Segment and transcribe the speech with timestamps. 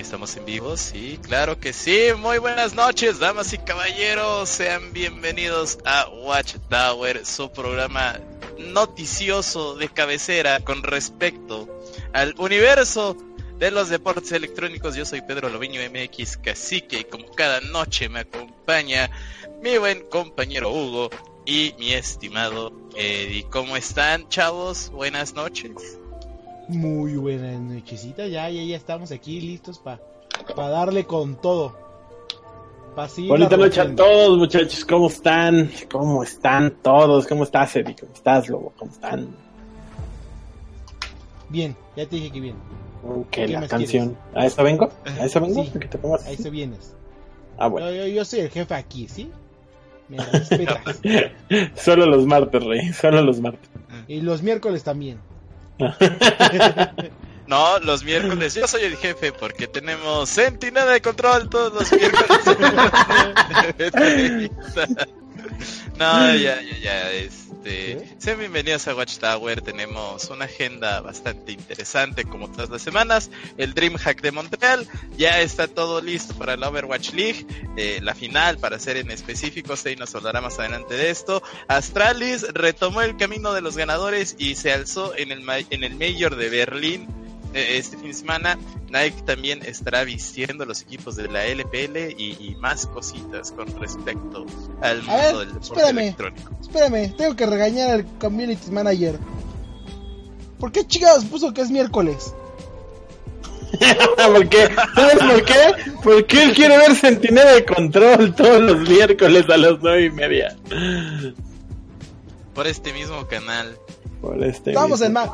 [0.00, 2.08] Estamos en vivo, sí, claro que sí.
[2.16, 4.48] Muy buenas noches, damas y caballeros.
[4.48, 8.18] Sean bienvenidos a Watchtower, su programa
[8.58, 11.68] noticioso de cabecera con respecto
[12.14, 13.14] al universo
[13.58, 14.96] de los deportes electrónicos.
[14.96, 19.10] Yo soy Pedro Loviño MX Cacique y como cada noche me acompaña
[19.62, 21.10] mi buen compañero Hugo
[21.44, 23.46] y mi estimado Eddie.
[23.50, 24.88] ¿Cómo están, chavos?
[24.90, 25.99] Buenas noches.
[26.70, 30.00] Muy buenas nochecita, ya, ya, ya estamos aquí listos para
[30.54, 31.74] pa darle con todo.
[33.28, 34.84] Bonita noche a todos, muchachos.
[34.84, 35.70] ¿Cómo están?
[35.90, 37.26] ¿Cómo están todos?
[37.26, 37.96] ¿Cómo estás, Eddie?
[37.98, 38.72] ¿Cómo estás, Lobo?
[38.76, 39.28] ¿Cómo están?
[41.48, 42.56] Bien, ya te dije que bien.
[43.30, 44.16] ¿Qué, la canción?
[44.34, 44.90] ¿A eso vengo?
[45.04, 45.64] ¿A eso vengo?
[45.64, 46.94] Sí, te a eso vienes.
[47.58, 47.90] Ah, bueno.
[47.90, 49.30] Yo, yo, soy el jefe aquí, ¿sí?
[50.08, 51.00] Me respetas.
[51.76, 52.92] Solo los martes, Rey.
[52.92, 53.68] Solo los martes.
[54.06, 55.18] Y los miércoles también.
[57.50, 62.46] No, los miércoles yo soy el jefe porque tenemos sentinela de control todos los miércoles.
[65.98, 67.10] no, ya, ya, ya,
[67.62, 73.74] este, sean bienvenidos a Watchtower, tenemos una agenda bastante interesante como todas las semanas, el
[73.74, 74.86] Dreamhack de Montreal,
[75.18, 79.74] ya está todo listo para el Overwatch League, eh, la final para ser en específico,
[79.90, 84.54] y nos hablará más adelante de esto, Astralis retomó el camino de los ganadores y
[84.54, 87.08] se alzó en el, en el Mayor de Berlín
[87.54, 92.86] este fin de semana Nike también estará vistiendo los equipos de la LPL y, más
[92.86, 94.46] cositas con respecto
[94.82, 96.52] al mundo del deporte electrónico.
[96.60, 99.18] Espérame, tengo que regañar al community manager.
[100.58, 102.34] ¿Por qué chingados puso que es miércoles?
[104.16, 104.68] ¿Por qué?
[104.94, 105.92] ¿Sabes por qué?
[106.02, 110.56] Porque él quiere ver Sentinela de Control todos los miércoles a las nueve y media.
[112.54, 113.78] Por este mismo canal.
[114.20, 115.30] Por este Vamos en más.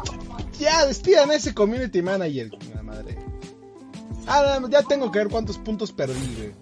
[0.58, 2.50] Ya, despidan a ese community manager.
[2.74, 3.16] La madre.
[4.26, 6.52] Ah, ya tengo que ver cuántos puntos perdí, güey.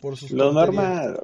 [0.00, 1.20] Por sus Lo normal,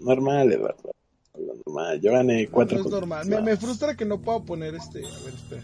[0.00, 0.92] normal, Eduardo.
[1.38, 2.00] Lo normal.
[2.00, 3.26] Yo gané cuatro no, es normal.
[3.26, 5.00] Me, me, frustra que no puedo poner este.
[5.00, 5.62] A ver, espera.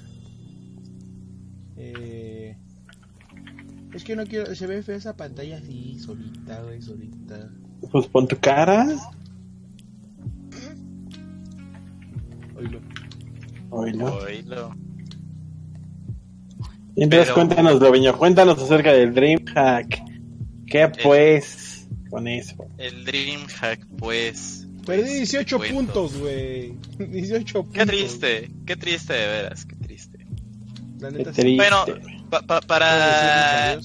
[1.77, 2.57] Eh...
[3.95, 4.55] Es que no quiero.
[4.55, 7.51] Se ve fea esa pantalla así, solita, güey, solita.
[7.91, 8.87] Pues pon tu cara.
[12.57, 12.81] Oílo.
[13.71, 14.17] Oílo.
[14.17, 14.88] Oílo.
[17.01, 20.03] Entonces cuéntanos, Loviño, cuéntanos acerca del Dreamhack.
[20.67, 22.57] ¿Qué pues con eso?
[22.77, 24.67] El Dreamhack, pues.
[24.85, 26.75] Perdí 18 pues, puntos, güey.
[26.99, 27.79] 18 puntos.
[27.79, 30.27] Qué triste, qué triste de veras, qué triste.
[30.99, 31.57] La neta, qué triste.
[31.57, 31.85] Bueno,
[32.67, 33.79] para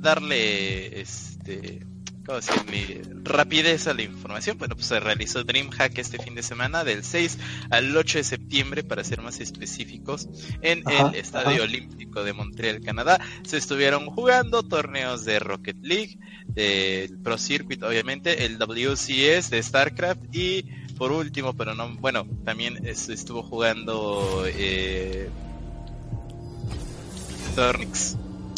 [0.00, 1.80] darle este
[2.24, 3.02] ¿cómo decir?
[3.24, 4.58] rapidez a la información.
[4.58, 7.38] Bueno, pues se realizó DreamHack este fin de semana, del 6
[7.70, 10.28] al 8 de septiembre, para ser más específicos,
[10.62, 13.20] en el Estadio Olímpico de Montreal, Canadá.
[13.42, 20.34] Se estuvieron jugando torneos de Rocket League, del Pro Circuit, obviamente, el WCS de StarCraft
[20.34, 20.64] y
[20.96, 25.28] por último, pero no, bueno, también estuvo jugando eh,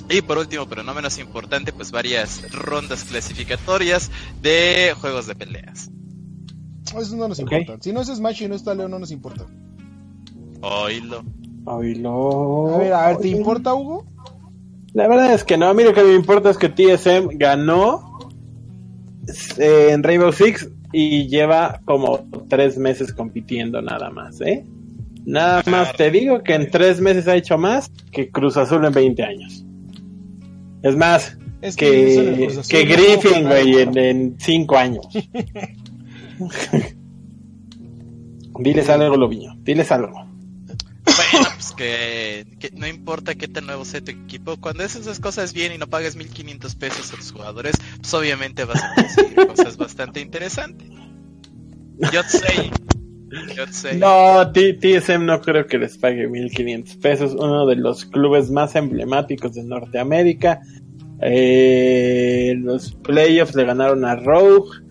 [0.08, 5.90] y por último, pero no menos importante, pues varias rondas clasificatorias de juegos de peleas.
[6.96, 7.76] Eso no nos importa.
[7.80, 9.46] Si no es Smash y no está Leo, no nos importa.
[10.60, 11.24] Oílo.
[11.64, 12.74] Oílo.
[12.74, 14.06] A ver, a ver, ¿te importa, Hugo?
[14.94, 15.68] La verdad es que no.
[15.68, 18.30] A mí lo que me importa es que TSM ganó
[19.58, 24.64] eh, en Rainbow Six y lleva como tres meses compitiendo nada más, ¿eh?
[25.26, 28.92] Nada más te digo que en tres meses ha hecho más que Cruz Azul en
[28.92, 29.65] 20 años.
[30.86, 31.36] Es más,
[31.76, 35.04] que, que, Griffin, güey, en, cinco años.
[38.60, 39.56] Diles algo, Lobiño.
[39.64, 40.12] Diles algo.
[40.12, 45.52] Bueno, pues que, no importa qué tan nuevo sea tu equipo, cuando haces esas cosas
[45.52, 49.76] bien y no pagas 1500 pesos a tus jugadores, pues obviamente vas a conseguir cosas
[49.76, 50.88] bastante interesantes.
[52.12, 52.70] Yo sé.
[53.56, 53.96] Yo sé.
[53.96, 57.34] No, TSM no creo que les pague 1500 pesos.
[57.34, 60.60] Uno de los clubes más emblemáticos de Norteamérica
[61.20, 64.84] eh, los playoffs le ganaron a Rogue.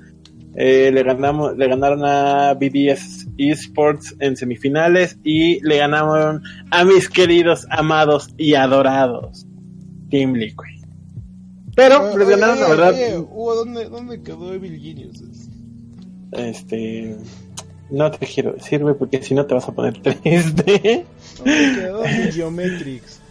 [0.57, 7.09] Eh, le, ganamos, le ganaron a BDS Esports en semifinales y le ganaron a mis
[7.09, 9.45] queridos, amados y adorados
[10.09, 10.85] Team Liquid.
[11.75, 12.95] Pero les ganaron, la verdad.
[13.17, 15.23] ¿dónde, ¿dónde, quedó Evil Genius?
[16.31, 17.17] Este.
[17.89, 21.05] No te quiero decir, güey, porque si no te vas a poner triste.
[21.37, 23.21] ¿Dónde quedó Geometrics?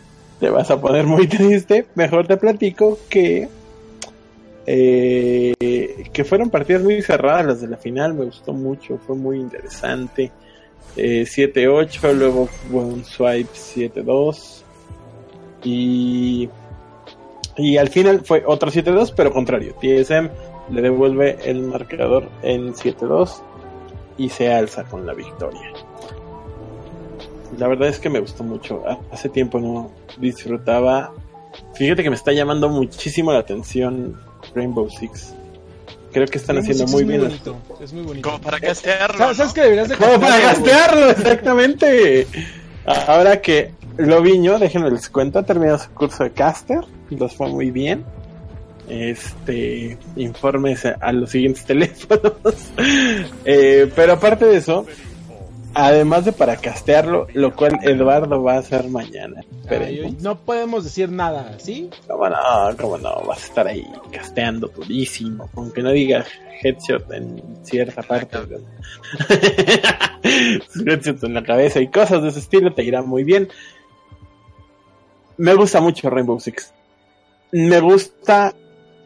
[0.45, 1.87] Te vas a poner muy triste.
[1.95, 3.49] Mejor te platico que
[4.67, 8.13] eh, que fueron partidas muy cerradas las de la final.
[8.13, 10.31] Me gustó mucho, fue muy interesante.
[10.97, 14.63] 7-8, eh, luego fue un swipe 7-2
[15.65, 16.49] y
[17.57, 19.75] Y al final fue otro 7-2, pero contrario.
[19.81, 20.29] TSM
[20.75, 23.43] le devuelve el marcador en 7-2
[24.19, 25.73] y se alza con la victoria.
[27.59, 28.83] La verdad es que me gustó mucho.
[29.11, 31.13] Hace tiempo no disfrutaba.
[31.75, 34.17] Fíjate que me está llamando muchísimo la atención
[34.55, 35.35] Rainbow Six.
[36.13, 37.23] Creo que están haciendo muy, bien.
[37.23, 38.29] Bonito, es muy bonito.
[38.29, 39.19] Como para castearlo.
[39.19, 42.27] ¿Sabes, ¿sabes que deberías de Como para gastearlo, exactamente.
[42.87, 46.81] Ahora que Loviño, déjenme les cuento, ha terminado su curso de caster.
[47.11, 48.05] Los fue muy bien.
[48.89, 52.35] Este, informes a los siguientes teléfonos.
[53.45, 54.87] eh, pero aparte de eso,
[55.75, 59.43] además de para castearlo, lo cual Eduardo va a hacer mañana.
[59.69, 61.91] Ay, no podemos decir nada, ¿sí?
[62.07, 62.77] ¿Cómo no?
[62.81, 63.23] ¿Cómo no?
[63.23, 66.27] Vas a estar ahí casteando durísimo, aunque no digas
[66.63, 68.39] headshot en cierta parte.
[70.87, 73.49] headshot en la cabeza y cosas de ese estilo te irá muy bien.
[75.37, 76.73] Me gusta mucho Rainbow Six.
[77.53, 78.55] Me gusta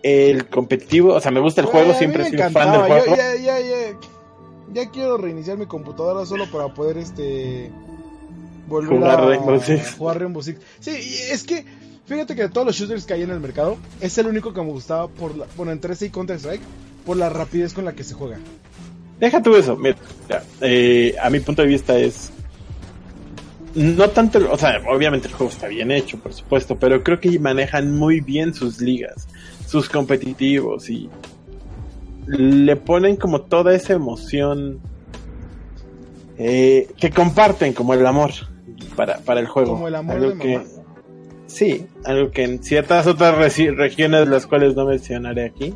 [0.02, 3.06] el competitivo, o sea, me gusta el juego, siempre sido fan del juego.
[3.06, 3.77] Yo, ya, ya, ya,
[4.72, 7.70] ya quiero reiniciar mi computadora solo para poder este
[8.66, 9.94] volver jugar a, Rainbow Six.
[9.96, 10.60] jugar Rainbow Six.
[10.80, 10.90] Sí,
[11.30, 11.64] es que
[12.06, 14.60] fíjate que de todos los shooters que hay en el mercado, es el único que
[14.60, 16.62] me gustaba por la, bueno, entre ese y Counter Strike,
[17.04, 18.38] por la rapidez con la que se juega.
[19.20, 19.96] Deja tú eso, mira,
[20.60, 22.30] eh, a mi punto de vista es
[23.74, 27.38] no tanto, o sea, obviamente el juego está bien hecho, por supuesto, pero creo que
[27.38, 29.28] manejan muy bien sus ligas,
[29.66, 31.08] sus competitivos y
[32.28, 34.80] le ponen como toda esa emoción
[36.38, 38.30] eh, que comparten como el amor
[38.96, 39.72] para, para el juego.
[39.72, 40.70] Como el amor algo de que, mamá.
[41.46, 45.74] Sí, algo que en ciertas otras regi- regiones, las cuales no mencionaré aquí,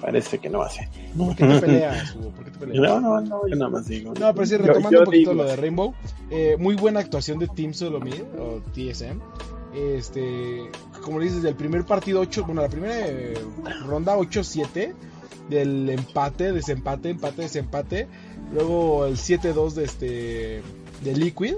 [0.00, 0.88] parece que no hace.
[1.16, 2.30] ¿Por qué te peleas, Hugo?
[2.30, 2.82] ¿Por qué te peleas?
[2.82, 4.14] No, no, no, yo nada más digo.
[4.18, 5.42] No, pero sí, Yo- retomando yo un poquito digo.
[5.42, 5.94] lo de Rainbow,
[6.30, 9.18] eh, muy buena actuación de Team Solomid o TSM.
[9.74, 10.70] Este,
[11.02, 13.34] como dices, del primer partido 8, bueno, la primera eh,
[13.86, 14.92] ronda 8-7,
[15.48, 18.06] del empate, desempate, empate, desempate,
[18.52, 20.62] luego el 7-2 de este
[21.02, 21.54] de Liquid,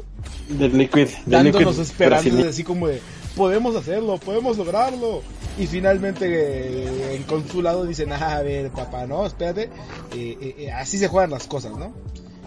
[0.49, 1.09] Del Liquid.
[1.25, 3.01] del dándonos Liquid esperanzas así como de
[3.37, 5.23] podemos hacerlo, podemos lograrlo.
[5.59, 9.65] Y finalmente eh, en consulado dicen, ah, a ver, papá, no, espérate,
[10.15, 11.93] eh, eh, eh, así se juegan las cosas, ¿no?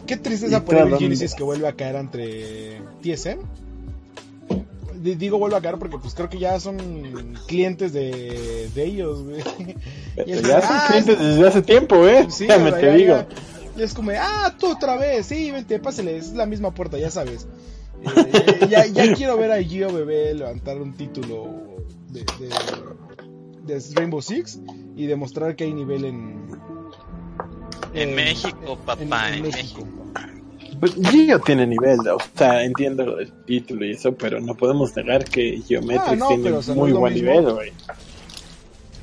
[0.07, 3.39] Qué tristeza por el Genesis que vuelve a caer entre TSM.
[5.03, 9.43] Digo vuelve a caer porque pues creo que ya son clientes de, de ellos, güey.
[10.27, 12.25] Ya son ah, clientes desde hace tiempo, ¿eh?
[12.29, 13.13] Sí, o sea, te ya- digo.
[13.15, 13.27] ya-
[13.75, 17.09] ya es como, ah, tú otra vez, sí, vente, pásale, es la misma puerta, ya
[17.11, 17.47] sabes.
[18.05, 21.47] Eh, ya, ya quiero ver a Gio Bebé levantar un título
[22.09, 24.59] de, de, de Rainbow Six
[24.95, 26.45] y demostrar que hay nivel en...
[27.93, 29.87] En México, papá, en México.
[30.83, 35.23] Pues Gio tiene nivel, o sea, entiendo del título y eso, pero no podemos negar
[35.23, 37.29] que Geometrix Ah, no, tiene pero, o sea, no muy buen mismo.
[37.29, 37.71] nivel, güey.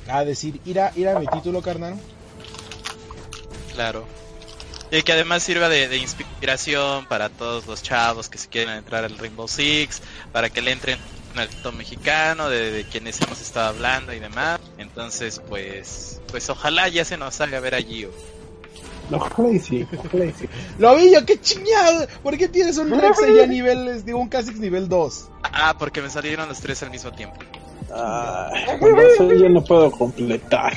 [0.06, 1.94] A decir, ir a, ir a mi título, carnal.
[3.72, 4.04] Claro.
[4.90, 9.04] Y que además sirva de, de inspiración para todos los chavos que se quieren entrar
[9.04, 10.98] al Rainbow Six, para que le entren
[11.34, 14.60] al top mexicano, de, de quienes hemos estado hablando y demás.
[14.76, 18.10] Entonces, pues, pues ojalá ya se nos haga ver a Gio.
[19.16, 20.48] Ojalá y sí, ojalá y sí.
[20.78, 22.06] Lo vi yo, qué chingado.
[22.22, 25.28] ¿Por qué tienes un Rex ya nivel, digo, un Kha'Zix nivel 2?
[25.42, 27.36] Ah, porque me salieron los tres al mismo tiempo.
[27.92, 30.76] Ay, con razón yo no puedo completar.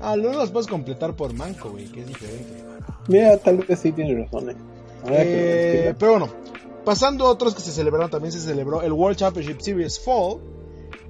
[0.00, 2.64] Ah, luego los puedes completar por manco, güey, que es diferente.
[3.08, 4.56] Mira, tal vez sí tiene razón, eh.
[5.08, 6.28] Eh, pero bueno,
[6.84, 10.38] pasando a otros que se celebraron, también se celebró el World Championship Series Fall,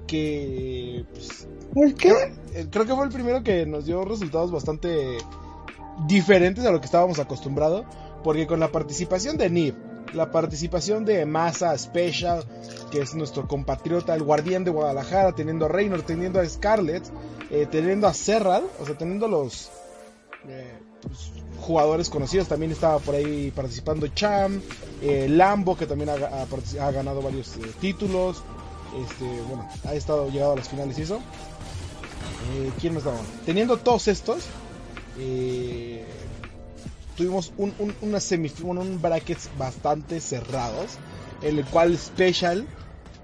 [0.07, 2.33] que pues, ¿Por qué?
[2.55, 5.17] Eh, creo que fue el primero que nos dio resultados bastante
[6.07, 7.85] diferentes a lo que estábamos acostumbrados,
[8.23, 9.75] porque con la participación de Nib,
[10.13, 12.43] la participación de Massa Special,
[12.91, 17.03] que es nuestro compatriota, el guardián de Guadalajara, teniendo a Reynor, teniendo a Scarlett,
[17.49, 19.69] eh, teniendo a Serrad, o sea, teniendo los
[20.47, 24.61] eh, pues, jugadores conocidos, también estaba por ahí participando Cham,
[25.01, 28.43] eh, Lambo, que también ha, ha ganado varios eh, títulos,
[29.01, 31.19] este, bueno, ha estado llegado a las finales y eso.
[32.51, 33.21] Eh, ¿Quién más estaba?
[33.45, 34.43] Teniendo todos estos,
[35.19, 36.03] eh,
[37.15, 38.19] tuvimos un, un, una
[38.61, 40.91] bueno, un brackets bastante cerrados,
[41.41, 42.67] en el cual Special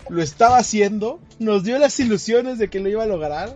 [0.09, 3.55] lo estaba haciendo, nos dio las ilusiones de que lo iba a lograr,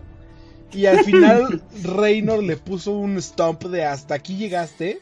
[0.72, 5.00] y al final Reynor le puso un stomp de hasta aquí llegaste.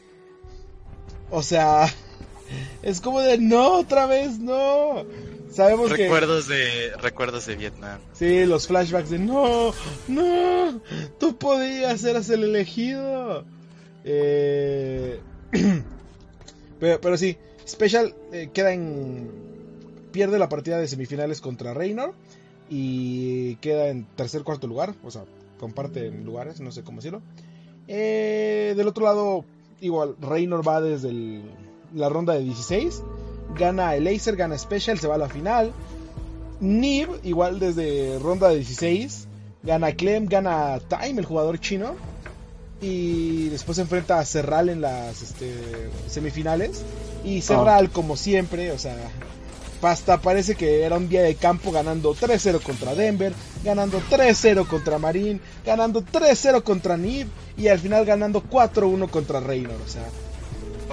[1.31, 1.91] O sea,
[2.83, 5.03] es como de no, otra vez no.
[5.53, 6.03] Sabemos que...
[6.03, 7.99] Recuerdos de recuerdos de Vietnam.
[8.13, 9.71] Sí, los flashbacks de no,
[10.07, 10.81] no,
[11.19, 13.45] tú podías ser el elegido.
[14.03, 15.19] Eh,
[16.79, 19.29] pero, pero sí, Special eh, queda en.
[20.11, 22.13] Pierde la partida de semifinales contra Reynor.
[22.69, 25.23] y queda en tercer cuarto lugar, o sea,
[25.59, 27.21] comparten lugares, no sé cómo decirlo.
[27.87, 29.45] Eh, del otro lado,
[29.81, 31.43] igual, Reynor va desde el-
[31.93, 33.03] la ronda de 16,
[33.57, 35.71] gana el Acer, gana Special, se va a la final.
[36.59, 39.27] Nib, igual desde ronda de 16,
[39.63, 41.95] gana Clem, gana Time, el jugador chino.
[42.81, 45.53] Y después se enfrenta a Serral en las este,
[46.07, 46.83] semifinales.
[47.23, 48.97] Y Serral, como siempre, o sea,
[49.81, 53.33] hasta parece que era un día de campo ganando 3-0 contra Denver,
[53.63, 59.77] ganando 3-0 contra Marín, ganando 3-0 contra Nib y al final ganando 4-1 contra Reynor.
[59.85, 60.03] O sea,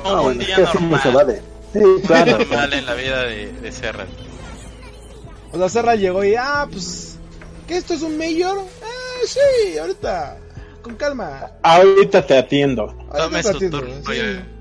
[0.04, 1.02] Ah, un bueno, es día que normal.
[1.02, 1.42] se vale.
[1.72, 2.38] Sí, claro.
[2.38, 4.06] normal en la vida de, de Serra.
[5.52, 7.16] o sea, Serral llegó y, ah, pues,
[7.68, 8.58] ¿que esto es un mayor?
[8.82, 10.38] Ah, sí, ahorita,
[10.82, 11.52] con calma.
[11.62, 12.92] Ahorita te atiendo.
[13.16, 13.94] Tome su atiendo, turno.
[14.06, 14.12] sí.
[14.16, 14.60] y-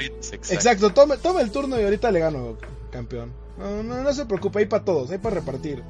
[0.00, 0.52] Exacto.
[0.54, 2.56] Exacto, tome, tome el turno y ahorita le gano,
[2.92, 3.32] campeón.
[3.58, 5.82] No, no, no se preocupe, hay para todos, hay para repartir.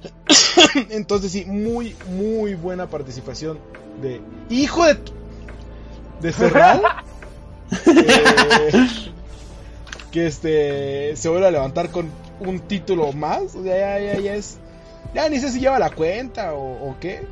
[0.90, 3.58] Entonces sí, muy, muy buena participación
[4.00, 4.20] de...
[4.48, 4.94] ¡Hijo de...
[4.94, 5.12] tu-
[6.22, 6.82] De Serral.
[7.72, 8.72] Eh,
[10.10, 11.16] que este...
[11.16, 12.10] Se vuelve a levantar con
[12.40, 13.54] un título más.
[13.54, 14.58] O sea, ya, ya, ya es...
[15.14, 17.22] Ya ni sé si lleva la cuenta o, qué.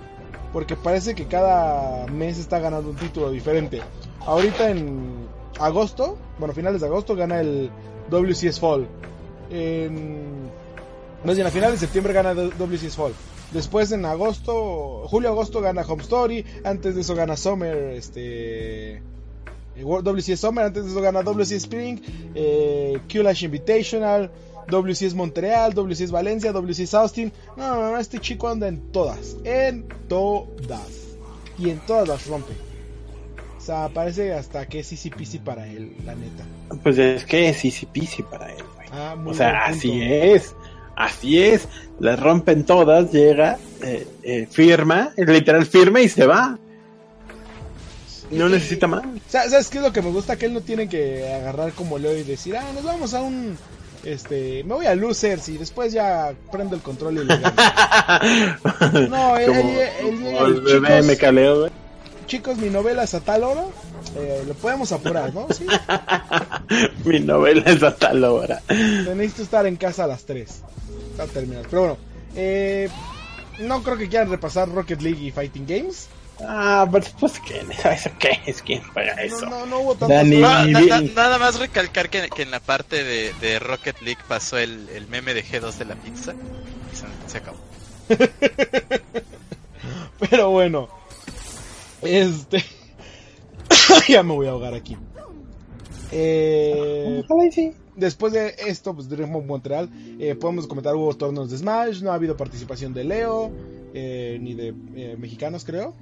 [0.53, 3.81] Porque parece que cada mes está ganando un título diferente.
[4.27, 5.29] Ahorita en
[5.61, 7.71] agosto, bueno, finales de agosto, gana el
[8.11, 8.89] WCS Fall.
[9.51, 10.49] En,
[11.25, 13.13] más bien, a finales de septiembre gana WCS Fall.
[13.53, 16.45] Después en agosto, julio-agosto gana Home Story.
[16.65, 19.03] Antes de eso gana Summer, este.
[19.79, 20.65] Eh, World- WCS Summer.
[20.67, 21.99] Antes de eso gana WCS Spring.
[22.35, 24.31] Eh, Q-Lash Invitational.
[24.69, 25.73] WCS Montreal.
[25.75, 26.53] WCS Valencia.
[26.53, 27.33] WCS Austin.
[27.57, 29.37] No, no, no, este chico anda en todas.
[29.45, 30.89] En todas.
[31.59, 32.53] Y en todas las rompe.
[33.57, 36.45] O sea, parece hasta que es easy peasy para él, la neta.
[36.83, 38.89] Pues es que es easy peasy para él, güey.
[38.93, 40.55] Ah, muy O sea, así es.
[40.97, 41.69] Así es.
[42.01, 46.59] Las rompen todas, llega, eh, eh, firma, literal firma y se va.
[48.31, 49.03] No Y- necesita más.
[49.29, 50.37] Sa- ¿Sabes qué es lo que me gusta?
[50.37, 53.57] Que él no tiene que agarrar como Leo y decir, ah, nos vamos a un.
[54.05, 57.53] Este, me voy a Losers y después ya prendo el control y le gano.
[59.11, 61.73] No, él- Como- él- él llega como y, el bebé chicos- me caleo, güey.
[62.27, 63.65] Chicos, mi novela es a tal hora.
[64.17, 65.47] Eh, lo podemos apurar, ¿no?
[65.51, 65.67] Sí.
[67.05, 68.61] Mi novela es a tal hora.
[68.69, 70.63] Necesito estar en casa a las 3.
[71.13, 71.65] Está terminado.
[71.71, 71.97] Pero bueno,
[72.37, 72.89] eh,
[73.61, 76.09] no creo que quieran repasar Rocket League y Fighting Games.
[76.47, 77.61] Ah, pues, pues ¿qué?
[77.91, 78.63] ¿Eso qué es?
[78.63, 79.47] ¿Quién No, eso?
[79.47, 80.37] no, no hubo Dani.
[80.37, 81.15] No, na- na- bien.
[81.15, 85.09] nada más recalcar que, que en la parte de, de Rocket League pasó el, el
[85.09, 86.35] meme de G2 de la pizza.
[86.93, 87.59] Y se, se acabó.
[90.31, 90.89] Pero bueno.
[92.03, 92.65] Este.
[94.09, 94.97] ya me voy a ahogar aquí.
[96.11, 97.73] Eh, Ojalá y sí.
[97.97, 102.13] después de esto, pues Dream of Montreal, eh, podemos comentar, hubo torneos de Smash, no
[102.13, 103.51] ha habido participación de Leo,
[103.93, 105.95] eh, ni de eh, mexicanos creo.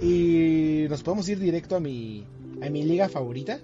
[0.00, 2.24] Y nos podemos ir directo a mi,
[2.62, 3.58] a mi liga favorita.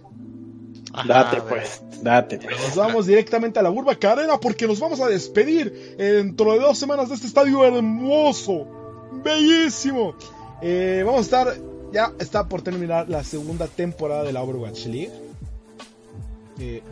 [0.92, 2.54] Ajá, Date pues, date pues.
[2.68, 6.78] Nos vamos directamente a la Burba Arena porque nos vamos a despedir dentro de dos
[6.78, 8.66] semanas de este estadio hermoso,
[9.24, 10.14] bellísimo.
[10.62, 11.56] Eh, vamos a estar,
[11.92, 15.12] ya está por terminar la segunda temporada de la Overwatch League.
[16.60, 16.82] Eh,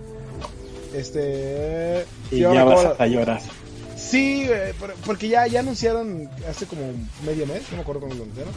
[0.94, 2.04] este.
[2.30, 3.40] Y ya vas la- a llorar.
[3.96, 6.82] Sí, eh, por- porque ya, ya anunciaron hace como
[7.24, 8.52] medio mes, no me acuerdo cómo lo anunciaron,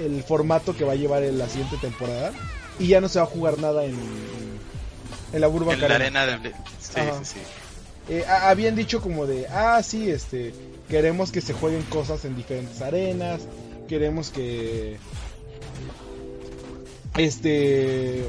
[0.00, 2.32] el formato que va a llevar en la siguiente temporada.
[2.78, 3.94] Y ya no se va a jugar nada en,
[5.32, 6.48] en la Burba En la arena de...
[6.80, 7.22] Sí, Ajá.
[7.22, 7.40] sí, sí.
[8.08, 10.52] Eh, habían dicho como de, ah, sí, este,
[10.88, 13.42] queremos que se jueguen cosas en diferentes arenas,
[13.86, 14.96] queremos que,
[17.16, 18.24] este,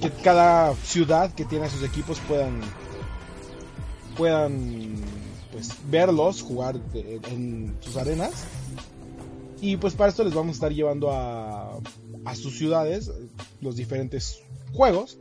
[0.00, 2.60] que cada ciudad que tiene a sus equipos puedan,
[4.16, 4.96] puedan,
[5.52, 8.32] pues, verlos jugar de- en sus arenas.
[9.60, 11.78] Y pues para esto les vamos a estar llevando a,
[12.24, 13.10] a sus ciudades
[13.60, 14.40] los diferentes
[14.72, 15.18] juegos.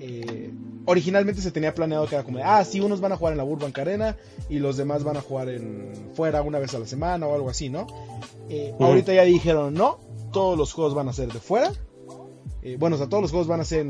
[0.00, 0.52] Eh,
[0.84, 3.38] originalmente se tenía planeado que era como, de, ah, sí, unos van a jugar en
[3.38, 4.16] la Burbank Arena
[4.48, 7.48] y los demás van a jugar en fuera una vez a la semana o algo
[7.48, 7.86] así, ¿no?
[8.48, 8.74] Eh.
[8.78, 9.98] Ahorita ya dijeron, no,
[10.32, 11.72] todos los juegos van a ser de fuera.
[12.62, 13.86] Eh, bueno, o sea, todos los juegos van a ser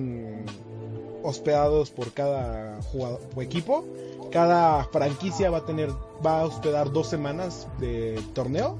[1.22, 3.84] hospedados por cada jugador o equipo.
[4.30, 5.90] Cada franquicia va a tener,
[6.24, 8.78] va a hospedar dos semanas de torneo.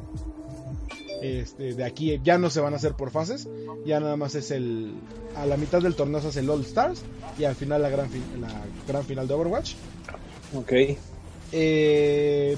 [1.24, 3.48] Este, de aquí ya no se van a hacer por fases,
[3.86, 4.92] ya nada más es el
[5.34, 7.00] a la mitad del torneo se hace el All Stars
[7.38, 8.52] y al final la gran la
[8.86, 9.72] gran final de Overwatch.
[10.54, 10.72] Ok.
[11.52, 12.56] Eh,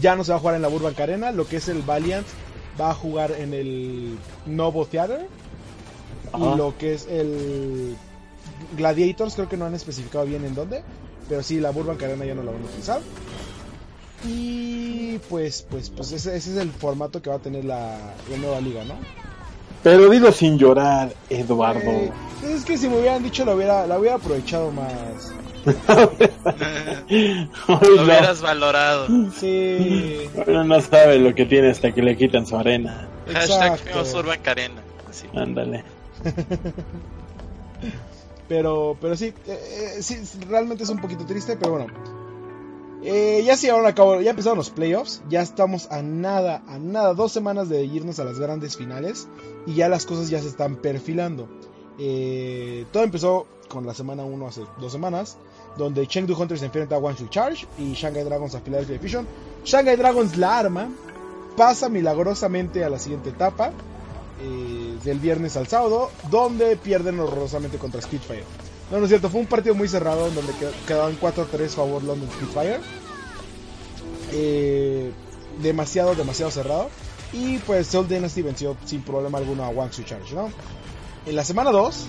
[0.00, 2.26] ya no se va a jugar en la Burbank Arena, lo que es el Valiant
[2.80, 5.28] va a jugar en el Novo Theater
[6.32, 6.54] Ajá.
[6.54, 7.94] y lo que es el
[8.76, 10.82] Gladiators creo que no han especificado bien en dónde,
[11.28, 13.00] pero sí la Burbank Arena ya no la van a utilizar.
[14.24, 17.96] Y pues, pues, pues ese, ese es el formato que va a tener la,
[18.30, 18.94] la nueva liga, ¿no?
[19.82, 21.90] Pero dilo sin llorar, Eduardo.
[21.90, 22.10] Eh,
[22.42, 25.32] es que si me hubieran dicho lo hubiera, la hubiera aprovechado más.
[27.08, 28.02] Ay, Lo no.
[28.02, 29.06] hubieras valorado.
[29.38, 33.08] Sí, Uno no sabe lo que tiene hasta que le quitan su arena.
[33.26, 33.90] Hashtag exacto.
[33.92, 34.82] fuimos Urban Carena.
[35.08, 35.26] Así.
[35.34, 35.84] Ándale.
[38.48, 40.16] Pero, pero sí, eh, eh, sí,
[40.48, 41.86] realmente es un poquito triste, pero bueno.
[43.02, 46.78] Eh, ya se llevaron a cabo, ya empezaron los playoffs, ya estamos a nada, a
[46.78, 49.28] nada, dos semanas de irnos a las grandes finales
[49.66, 51.48] y ya las cosas ya se están perfilando.
[51.98, 55.36] Eh, todo empezó con la semana 1 hace dos semanas,
[55.76, 59.26] donde Chengdu Hunters se enfrenta a Wanshu Charge y Shanghai Dragons a Philadelphia Fusion.
[59.64, 60.88] Shanghai Dragons la arma,
[61.56, 63.72] pasa milagrosamente a la siguiente etapa,
[64.40, 68.44] eh, del viernes al sábado, donde pierden horrorosamente contra Spitfire.
[68.90, 72.28] No, no es cierto, fue un partido muy cerrado, donde qued- quedaban 4-3 favor London
[72.30, 72.78] Spitfire.
[74.32, 75.10] Eh,
[75.62, 76.88] demasiado, demasiado cerrado.
[77.32, 80.50] Y pues Seoul Dynasty venció sin problema alguno a Wangsu Charge, ¿no?
[81.26, 82.06] En la semana 2.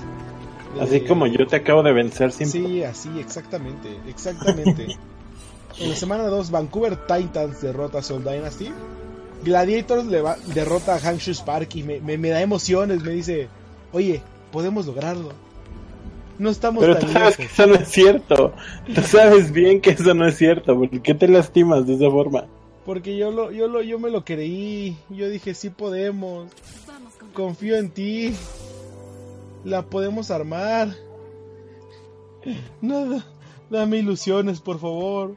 [0.80, 4.86] Así como yo te acabo de vencer sin Sí, así, exactamente, exactamente.
[5.80, 8.72] en la semana 2, Vancouver Titans derrota a Seoul Dynasty.
[9.44, 13.50] Gladiators le va- derrota a Hangshu Spark y me, me- me da emociones, me dice,
[13.92, 14.22] oye,
[14.52, 15.30] podemos lograrlo.
[16.40, 18.54] No estamos Pero tú tan sabes que eso no es cierto.
[18.96, 20.76] Tú sabes bien que eso no es cierto.
[20.76, 22.46] ¿Por qué te lastimas de esa forma?
[22.86, 24.98] Porque yo lo, yo lo, yo me lo creí.
[25.10, 26.48] Yo dije, sí podemos.
[27.34, 28.34] Confío en ti.
[29.66, 30.90] La podemos armar.
[32.82, 33.26] Nada,
[33.70, 35.36] dame ilusiones, por favor.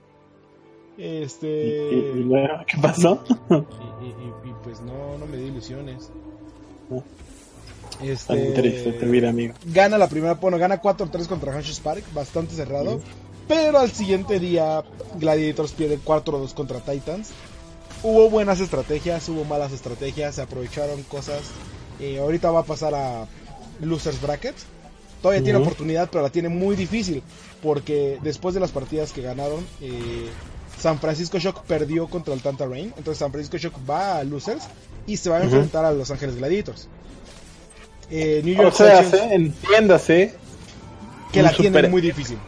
[0.97, 1.49] ¿Y, Este.
[1.92, 2.28] y- y
[2.66, 3.23] qué pasó?
[3.50, 6.11] Y, y- y- y, pues no, no me di ilusiones.
[8.02, 9.54] Este, Tan triste tu vida, amigo.
[9.64, 13.00] Gana la primera, bueno, gana 4-3 contra Hanshu Spark, bastante cerrado.
[13.48, 14.82] Pero al siguiente día,
[15.18, 17.30] Gladiators pierde 4-2 contra Titans.
[18.02, 21.42] Hubo buenas estrategias, hubo malas estrategias, se aprovecharon cosas.
[22.00, 23.26] Eh, ahorita va a pasar a
[23.80, 24.54] Losers Bracket.
[25.20, 27.22] Todavía tiene oportunidad, pero la tiene muy difícil.
[27.62, 30.28] Porque después de las partidas que ganaron, eh,
[30.80, 32.92] San Francisco Shock perdió contra el Tanta Rain.
[32.96, 34.64] Entonces San Francisco Shock va a Losers
[35.07, 36.88] y se va a enfrentar a Los Ángeles Gladiators.
[38.10, 39.34] Eh, New O York sea, Sections, ¿sí?
[39.34, 40.34] entiéndase.
[41.32, 42.38] que la tiene super- muy difícil.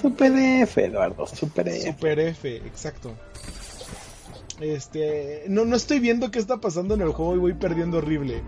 [0.00, 1.26] Super F, Eduardo.
[1.26, 1.92] Super F.
[1.92, 3.12] Super F, exacto.
[4.60, 8.42] Este, no, no estoy viendo qué está pasando en el juego y voy perdiendo horrible.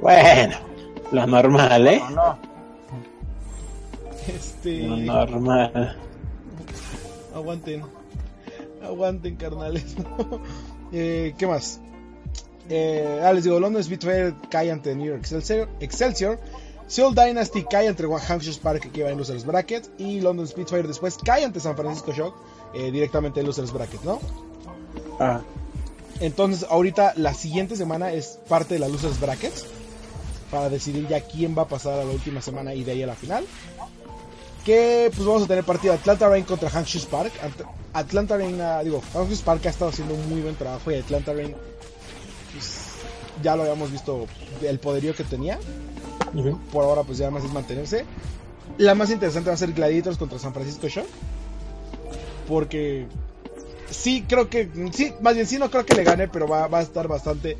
[0.00, 0.56] Bueno,
[1.12, 2.02] lo normal, ¿eh?
[2.14, 2.38] No,
[4.28, 5.96] Este, Lo normal.
[7.34, 7.82] aguanten,
[8.82, 9.96] aguanten, carnales.
[10.92, 11.80] eh, ¿Qué más?
[12.68, 15.68] Eh, ah, les digo, London Spitfire cae ante New York Excelsior.
[15.80, 16.38] Excelsior.
[16.88, 19.88] Seoul Dynasty cae ante Hampshire Spark que va en Losers Bracket.
[19.98, 22.34] Y London Spitfire después cae ante San Francisco Shock
[22.74, 24.20] eh, directamente en Losers Bracket, ¿no?
[25.20, 25.40] Ah,
[26.20, 29.66] Entonces, ahorita la siguiente semana es parte de la Losers Brackets.
[30.50, 33.06] Para decidir ya quién va a pasar a la última semana y de ahí a
[33.08, 33.44] la final.
[34.64, 37.32] Que pues vamos a tener partido Atlanta Rain contra Hampshire Spark.
[37.42, 41.32] Ant- Atlanta Rain, digo, Hampshire Spark ha estado haciendo un muy buen trabajo y Atlanta
[41.32, 41.54] Rain,
[43.42, 44.26] ya lo habíamos visto
[44.62, 45.58] el poderío que tenía.
[46.72, 48.04] Por ahora, pues ya más es mantenerse.
[48.78, 51.06] La más interesante va a ser Gladiators contra San Francisco Shock.
[52.48, 53.06] Porque
[53.90, 54.68] sí, creo que.
[54.92, 57.56] Sí, más bien sí, no creo que le gane, pero va, va a estar bastante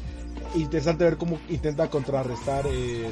[0.55, 3.07] interesante ver cómo intenta contrarrestar el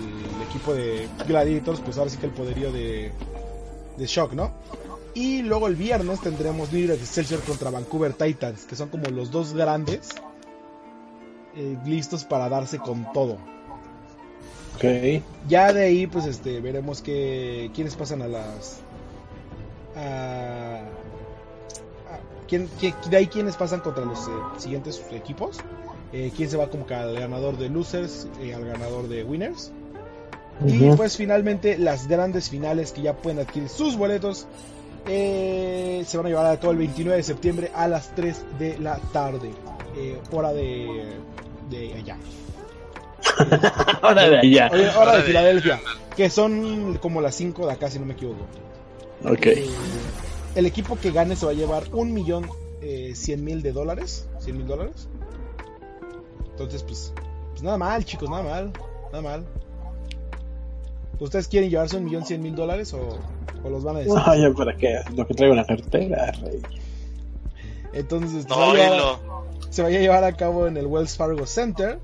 [0.49, 1.81] equipo de Gladiators.
[1.81, 3.13] Pues ahora sí que el poderío de,
[3.97, 4.53] de Shock, ¿no?
[5.15, 9.55] Y luego el viernes tendremos York Excelsior contra Vancouver Titans, que son como los dos
[9.55, 10.09] grandes
[11.57, 13.39] eh, listos para darse con todo.
[14.77, 14.85] Ok.
[15.49, 18.81] Ya de ahí, pues este, veremos que quiénes pasan a las.
[19.97, 20.81] A,
[22.13, 25.59] a- quién- quién- de ahí quiénes pasan contra los eh, siguientes equipos.
[26.13, 29.73] Eh, quién se va como que al ganador de losers y al ganador de winners.
[30.65, 34.47] Y pues finalmente las grandes finales que ya pueden adquirir sus boletos
[35.09, 38.79] eh, se van a llevar a cabo el 29 de septiembre a las 3 de
[38.79, 39.51] la tarde.
[39.97, 41.15] eh, hora de,
[41.71, 42.17] de allá.
[44.03, 44.71] Ahora de allá.
[44.73, 45.81] Oye, hora Hora de de- Filadelfia,
[46.17, 48.45] que son como las 5 de acá, si no me equivoco.
[49.25, 49.47] Ok.
[49.47, 49.67] Eh,
[50.55, 52.49] el equipo que gane se va a llevar un millón
[52.83, 54.29] eh, cien mil de dólares.
[54.41, 55.09] 100 mil dólares.
[56.51, 57.13] Entonces, pues,
[57.51, 58.73] pues nada mal, chicos, nada mal.
[59.11, 59.45] Nada mal.
[61.19, 63.19] ¿Ustedes quieren llevarse un millón cien mil dólares o,
[63.65, 64.15] o los van a decir?
[64.15, 65.01] No, ya para qué.
[65.17, 66.61] Lo que traigo en la cartera, rey.
[67.95, 69.21] Entonces, se, va a llevar, oílo.
[69.71, 71.99] se va a llevar a cabo en el Wells Fargo Center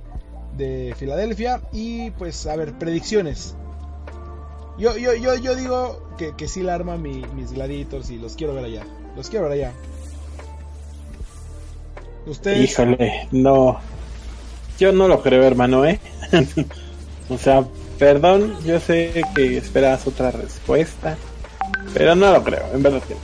[0.56, 1.60] de Filadelfia.
[1.72, 3.54] Y pues, a ver, predicciones.
[4.78, 8.34] Yo, yo, yo, yo digo que, que sí la arma mi- mis gladiators y los
[8.36, 8.84] quiero ver allá.
[9.16, 9.72] Los quiero ver allá.
[12.26, 12.70] Ustedes.
[12.70, 13.80] Híjole, no.
[14.78, 16.00] Yo no lo creo, hermano, ¿eh?
[17.28, 17.64] o sea,
[17.98, 21.16] perdón, yo sé que esperas otra respuesta,
[21.92, 23.20] pero no lo creo, en verdad que no.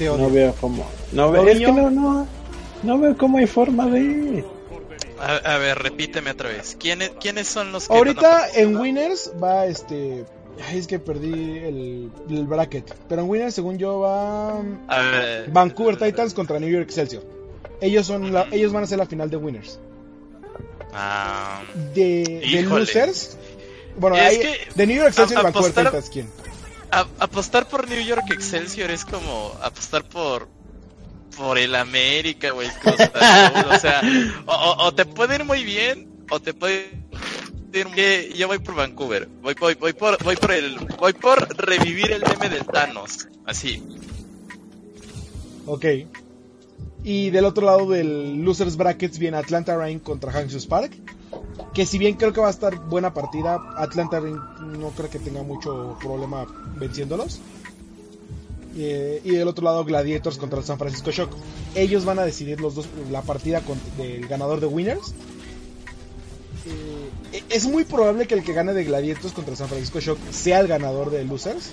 [0.00, 0.88] Te No veo cómo.
[1.12, 1.82] No veo, ¿No, es que niño?
[1.82, 2.26] no, no.
[2.82, 4.44] No veo cómo hay forma de.
[5.18, 6.76] A, a ver, repíteme otra vez.
[6.80, 10.24] ¿Quiénes, quiénes son los que Ahorita en Winners va este.
[10.66, 12.94] Ay, es que perdí el, el bracket.
[13.08, 14.58] Pero en Winners, según yo, va.
[14.88, 17.22] A ver, Vancouver Titans contra New York Excelsior.
[17.82, 19.78] Ellos son la- ellos van a ser la final de Winners.
[20.94, 21.62] ah,
[21.94, 22.62] De, de.
[22.62, 23.36] Losers.
[23.98, 26.28] Bueno, Es hay- que de New York Excelsior y Vancouver apostar- Titans, ¿quién?
[26.90, 30.48] Apostar por New York Excelsior es como apostar por
[31.36, 32.68] por el América, güey.
[32.68, 34.02] O sea,
[34.46, 36.90] o, te puede ir muy bien o te puede
[37.72, 38.32] ir muy.
[38.36, 39.28] Yo voy por Vancouver.
[39.42, 43.82] Voy, voy, voy por voy por el voy por revivir el meme del Thanos, así.
[45.66, 45.86] Ok.
[47.02, 50.92] Y del otro lado del Losers Brackets viene Atlanta Rain contra Hangzhou Spark.
[51.74, 55.42] Que si bien creo que va a estar buena partida, Atlanta no creo que tenga
[55.42, 57.40] mucho problema venciéndolos.
[58.76, 61.30] Eh, y del otro lado Gladiators contra el San Francisco Shock.
[61.74, 65.12] Ellos van a decidir los dos la partida con- del ganador de Winners.
[66.66, 70.60] Eh, es muy probable que el que gane de Gladiators contra San Francisco Shock sea
[70.60, 71.70] el ganador de Losers.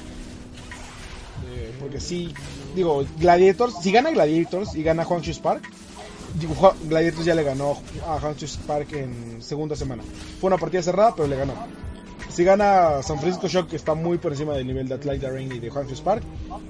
[1.52, 2.34] Eh, porque sí,
[2.76, 5.64] digo, Gladiators, si gana Gladiators y gana Hangzhou Spark,
[6.40, 10.04] digo, Ju- Gladiators ya le ganó a Hangzhou Spark en segunda semana.
[10.40, 11.54] Fue una partida cerrada, pero le ganó.
[12.30, 15.60] Si gana San Francisco Shock, está muy por encima del nivel de Atlanta Rain y
[15.60, 16.24] de Hangzhou Spark.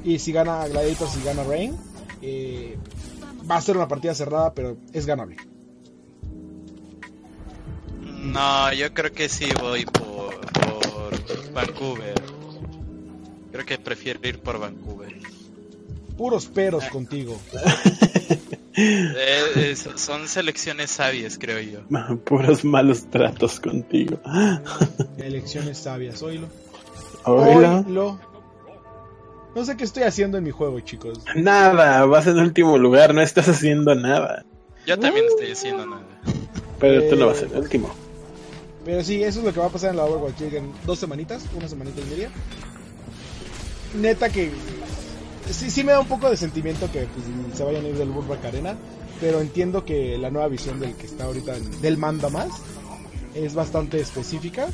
[0.04, 1.76] Y si gana Gladiators y gana Rain,
[2.22, 2.78] eh,
[3.50, 5.36] va a ser una partida cerrada, pero es ganable.
[8.24, 12.16] No, yo creo que sí voy por, por Vancouver.
[13.52, 15.16] Creo que prefiero ir por Vancouver.
[16.18, 17.38] Puros peros contigo.
[18.80, 19.14] Eh,
[19.56, 21.80] eh, son selecciones sabias, creo yo.
[22.26, 24.20] Puros malos tratos contigo.
[25.18, 26.48] Elecciones sabias, oílo.
[27.26, 27.80] Oílo.
[27.80, 28.20] Oílo.
[29.56, 31.20] No sé qué estoy haciendo en mi juego, chicos.
[31.36, 34.46] Nada, vas en último lugar, no estás haciendo nada.
[34.86, 36.06] Yo también estoy haciendo nada.
[36.80, 37.90] Pero tú Eh, no vas en último.
[38.86, 41.00] Pero sí, eso es lo que va a pasar en la Overwatch League en dos
[41.00, 42.30] semanitas, una semanita y media.
[43.96, 44.52] Neta que
[45.52, 47.26] sí, sí me da un poco de sentimiento que pues,
[47.58, 48.76] se vayan a ir del Burbank Arena,
[49.20, 52.50] pero entiendo que la nueva visión del que está ahorita en- del manda más
[53.36, 54.68] es bastante específica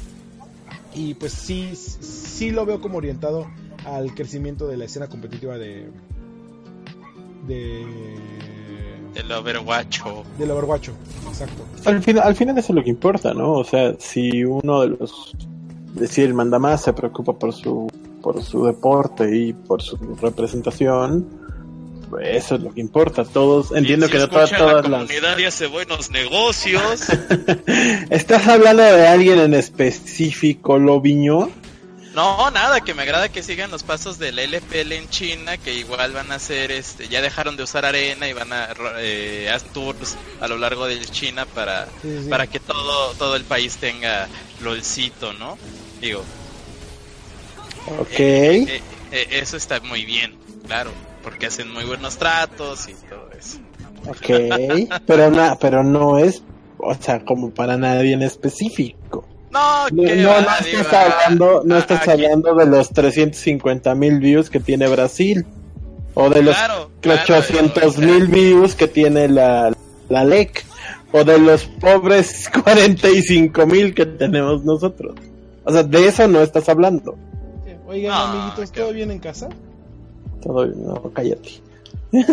[0.96, 3.48] y pues sí sí lo veo como orientado
[3.86, 5.90] al crecimiento de la escena competitiva de
[7.48, 7.84] de
[9.16, 10.02] El Overwatch.
[10.38, 10.90] del Overwatch,
[11.28, 11.64] exacto.
[11.86, 13.54] Al final, al final eso es lo que importa, ¿no?
[13.54, 15.34] O sea, si uno de los,
[16.10, 17.88] si el mandamás se preocupa por su,
[18.24, 21.28] por su deporte y por su representación,
[22.10, 23.26] pues eso es lo que importa.
[23.26, 25.08] Todos, entiendo si que no todas, todas la las...
[25.08, 27.02] comunidad hace buenos negocios.
[28.10, 31.50] ¿Estás hablando de alguien en específico, Lobiño?
[32.16, 36.14] No, nada, que me agrada que sigan los pasos del LPL en China, que igual
[36.14, 38.68] van a hacer, este, ya dejaron de usar arena y van a
[39.00, 42.30] eh, hacer tours a lo largo de China para, Sí, sí.
[42.30, 44.28] para que todo, todo el país tenga
[44.62, 45.58] LOLcito, ¿no?
[46.02, 46.24] Digo,
[48.00, 48.19] Ok.
[48.19, 50.91] eh, eh, eh, eso está muy bien, claro,
[51.24, 53.60] porque hacen muy buenos tratos y todo eso.
[54.08, 56.43] Ok, pero, na- pero no es,
[56.78, 59.28] o sea, como para nadie en específico.
[59.52, 62.89] No, No, no, va, no digo, estás hablando, no a- estás aquí- hablando de los
[62.89, 65.46] 350 mil views que tiene Brasil,
[66.15, 69.72] o de los Claro, claro, 800 o sea, mil views que tiene la,
[70.10, 70.65] la LEC,
[71.12, 75.15] o de los pobres 45 mil que tenemos nosotros.
[75.63, 77.15] O sea, de eso no estás hablando.
[77.93, 79.49] Oigan, No, amiguitos, qué- ¿todo bien en casa?
[80.41, 81.62] Todo, no, cállate.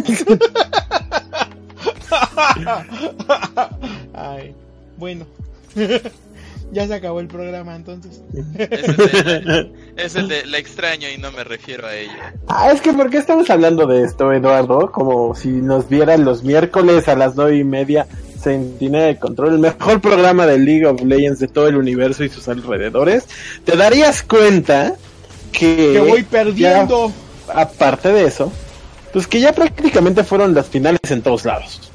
[4.14, 4.54] Ay,
[4.96, 5.26] bueno.
[6.72, 8.22] ya se acabó el programa entonces.
[8.32, 12.34] De, ese de la extraño y no me refiero a ella.
[12.48, 14.90] Ah, es que ¿por qué estamos hablando de esto, Eduardo?
[14.90, 18.06] Como si nos vieran los miércoles a las nueve y media,
[18.42, 22.28] Sentinela de Control, el mejor programa de League of Legends de todo el universo y
[22.30, 23.26] sus alrededores.
[23.64, 24.94] Te darías cuenta
[25.52, 25.92] que...
[25.92, 27.12] Que voy perdiendo.
[27.46, 28.52] ya, aparte de eso,
[29.12, 31.90] pues que ya prácticamente fueron las finales en todos lados.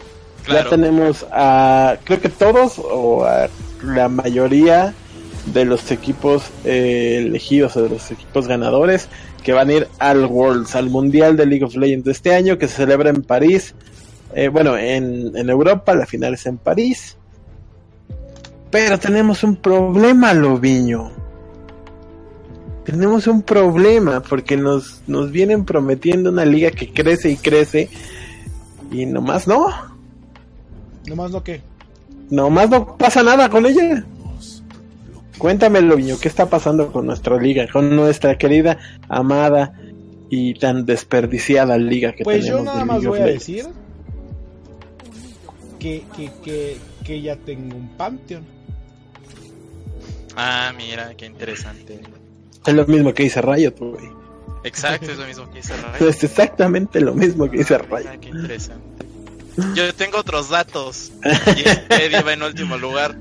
[0.47, 3.49] Ya tenemos a, creo que todos o a
[3.83, 4.93] la mayoría
[5.47, 9.09] de los equipos eh, elegidos o de los equipos ganadores
[9.43, 12.57] que van a ir al Worlds, al Mundial de League of Legends de este año
[12.57, 13.75] que se celebra en París.
[14.33, 17.17] Eh, bueno, en, en Europa, la final es en París.
[18.71, 21.11] Pero tenemos un problema, Loviño.
[22.85, 27.89] Tenemos un problema porque nos, nos vienen prometiendo una liga que crece y crece
[28.91, 29.67] y nomás no.
[31.07, 31.61] Nomás no qué.
[32.29, 34.05] Nomás no pasa nada con ella.
[35.37, 37.67] Cuéntame, Loviño, ¿qué está pasando con nuestra liga?
[37.71, 38.77] Con nuestra querida,
[39.09, 39.73] amada
[40.29, 42.61] y tan desperdiciada liga que Pues tenemos.
[42.61, 43.65] yo nada más voy a decir
[45.79, 48.43] que, que, que, que ya tengo un Pantheon.
[50.35, 51.99] Ah, mira, qué interesante.
[52.65, 54.09] Es lo mismo que dice Riot, güey.
[54.63, 56.07] Exacto, es lo mismo que dice Ray.
[56.09, 57.97] Es exactamente lo mismo que dice Ah, Riot.
[57.99, 59.05] mira, qué interesante.
[59.75, 61.11] Yo tengo otros datos.
[61.23, 63.15] Y Eddie va en último lugar.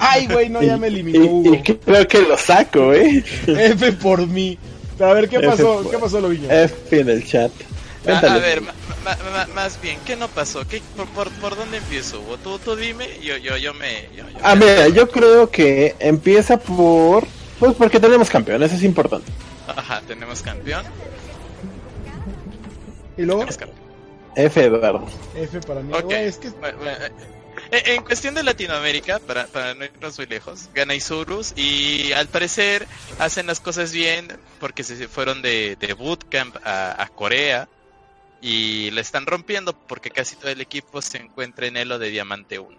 [0.00, 1.54] Ay, güey, no, ya me eliminó Y, Hugo.
[1.54, 3.22] y creo que lo saco, ¿eh?
[3.46, 4.58] F por mí.
[4.96, 5.82] Pero a ver, ¿qué pasó?
[5.82, 6.48] por- ¿Qué pasó, Loviño?
[6.50, 7.50] F en el chat.
[7.50, 8.28] A, Cuéntale.
[8.34, 8.72] a ver, ma-
[9.04, 10.66] ma- ma- más bien, ¿qué no pasó?
[10.68, 12.36] ¿Qué, por, por, por dónde empiezo, Hugo?
[12.38, 14.02] Tú, tú dime, yo, yo, yo me...
[14.16, 17.26] Yo, yo Ah, me- mira, yo creo que empieza por.
[17.58, 19.30] Pues porque tenemos campeones, es importante.
[19.66, 20.84] Ajá, tenemos campeón.
[23.16, 23.84] Y luego, campeón.
[24.36, 25.06] F, Eduardo.
[25.36, 25.92] F para mí.
[25.92, 26.04] Ok.
[26.04, 26.90] Güey, es que Bueno, bueno,
[27.70, 32.26] eh, En cuestión de Latinoamérica, para, para no irnos muy lejos, gana Isurus y al
[32.26, 32.86] parecer
[33.18, 37.68] hacen las cosas bien porque se fueron de, de bootcamp a, a Corea
[38.40, 42.58] y le están rompiendo porque casi todo el equipo se encuentra en Elo de Diamante
[42.58, 42.76] 1.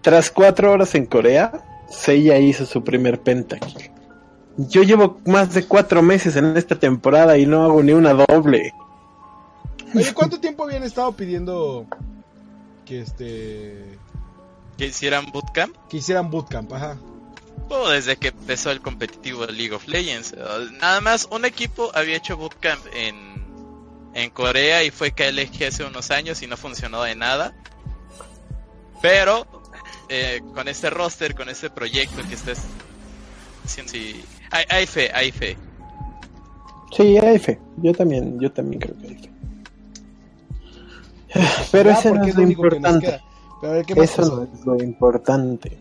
[0.00, 3.90] Tras cuatro horas en Corea, Seiya hizo su primer pentakill.
[4.56, 8.72] Yo llevo más de cuatro meses en esta temporada y no hago ni una doble.
[9.94, 11.86] Oye, ¿cuánto tiempo habían estado pidiendo
[12.84, 13.98] que este
[14.76, 16.72] Que hicieran bootcamp que hicieran bootcamp?
[16.72, 16.96] Ajá.
[17.68, 20.34] o desde que empezó el competitivo de League of Legends.
[20.80, 23.44] Nada más un equipo había hecho bootcamp en,
[24.14, 27.54] en Corea y fue KLG hace unos años y no funcionó de nada.
[29.02, 29.46] Pero
[30.08, 32.62] eh, con este roster, con este proyecto que estás
[33.64, 35.56] haciendo, sí, hay, hay fe, hay fe.
[36.96, 37.58] Sí, hay fe.
[37.78, 39.30] Yo también, yo también creo que hay fe.
[41.72, 43.06] Pero Ya, eso no es lo que importante.
[43.06, 43.20] queda.
[43.60, 45.78] Pero a ver, ¿qué más Eso no es lo importante.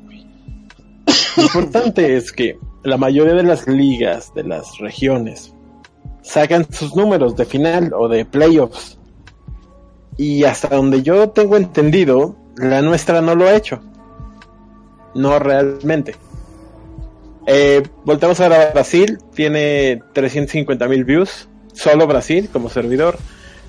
[1.38, 5.54] Lo importante es que la mayoría de las ligas de las regiones
[6.22, 8.98] sacan sus números de final o de playoffs.
[10.18, 13.80] Y hasta donde yo tengo entendido, la nuestra no lo ha hecho.
[15.16, 16.16] No realmente.
[17.46, 23.18] Eh, voltamos ahora a Brasil, tiene 350 mil views, solo Brasil como servidor.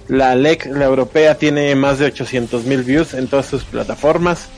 [0.06, 4.48] La LEC, la europea, tiene más de 800 mil views en todas sus plataformas.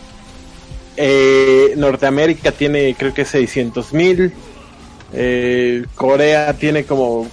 [0.97, 4.33] Eh, Norteamérica tiene creo que 600 mil.
[5.13, 7.29] Eh, Corea tiene como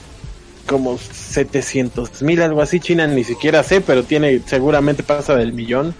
[0.67, 2.79] como 700 mil, algo así.
[2.79, 5.95] China ni siquiera sé, pero tiene seguramente pasa del millón.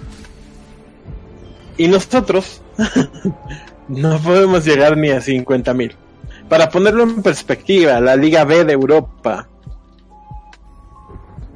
[1.77, 2.61] Y nosotros
[3.87, 5.95] no podemos llegar ni a 50 mil.
[6.49, 9.47] Para ponerlo en perspectiva, la Liga B de Europa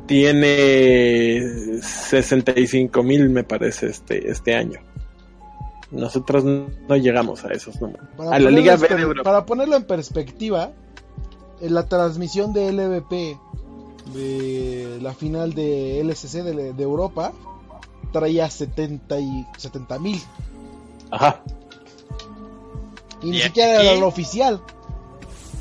[0.06, 4.80] tiene 65 mil, me parece, este, este año.
[5.92, 8.08] Nosotros no llegamos a esos números.
[8.18, 9.24] Para A la ponerlo Liga en B de Europa.
[9.24, 10.72] Para ponerlo en perspectiva,
[11.62, 13.38] en la transmisión de LVP
[14.14, 17.34] de la final de LCC de, de Europa
[18.14, 20.22] traía 70 y 70 mil
[21.12, 21.42] Ajá.
[23.22, 23.88] Y ni ¿Y siquiera aquí?
[23.88, 24.62] era lo oficial.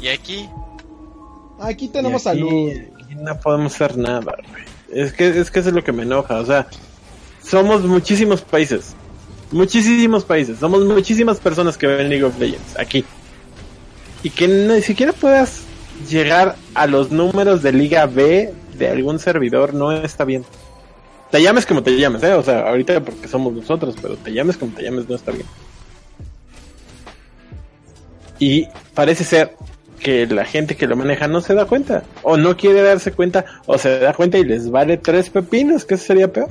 [0.01, 0.49] Y aquí,
[1.59, 2.71] Aquí tenemos Y aquí- salud.
[3.03, 4.65] aquí no podemos hacer nada, güey.
[4.93, 6.39] Es que, es que eso es lo que me enoja.
[6.41, 6.67] O sea,
[7.43, 8.95] somos muchísimos países.
[9.53, 10.59] Muchísimos países.
[10.59, 13.05] Somos muchísimas personas que ven League of Legends aquí.
[14.23, 15.63] Y que ni siquiera puedas
[16.11, 20.45] llegar a los números de Liga B de algún servidor no está bien.
[21.31, 22.35] Te llames como te llames, ¿eh?
[22.35, 25.47] O sea, ahorita porque somos nosotros, pero te llames como te llames no está bien.
[28.39, 29.57] Y parece ser
[30.01, 33.45] que la gente que lo maneja no se da cuenta, o no quiere darse cuenta,
[33.67, 36.51] o se da cuenta y les vale tres pepinos, que eso sería peor.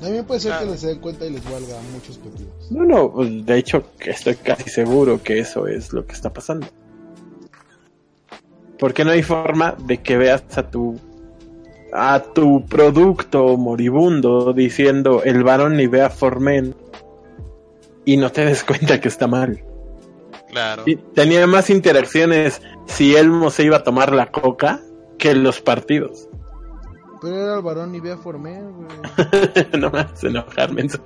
[0.00, 0.72] También puede ser que Claro.
[0.72, 2.70] les den cuenta y les valga muchos pepinos.
[2.70, 6.32] No, no, pues, de hecho que estoy casi seguro que eso es lo que está
[6.32, 6.66] pasando.
[8.78, 10.98] Porque no hay forma de que veas a tu
[11.92, 16.74] a tu producto moribundo diciendo el varón ni vea Formen
[18.04, 19.62] y no te des cuenta que está mal.
[20.50, 20.82] Claro.
[20.86, 24.80] Y tenía más interacciones si Elmo se iba a tomar la coca
[25.18, 26.26] que los partidos.
[27.22, 29.66] Pero era el varón y vea Former, güey.
[29.78, 30.98] no me hagas enojar, menso.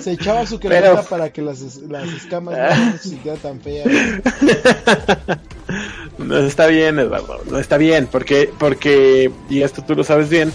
[0.00, 3.88] Se echaba su Pero- cremita para que las, las escamas no se sintieran tan feas.
[6.18, 10.52] no está bien, Eduardo, no está bien, porque, porque, y esto tú lo sabes bien,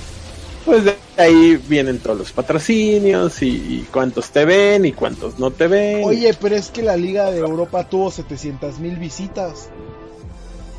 [0.67, 5.49] pues de ahí vienen todos los patrocinios y, y cuántos te ven y cuántos no
[5.49, 6.03] te ven.
[6.03, 9.69] Oye, pero es que la Liga de Europa tuvo 700 mil visitas.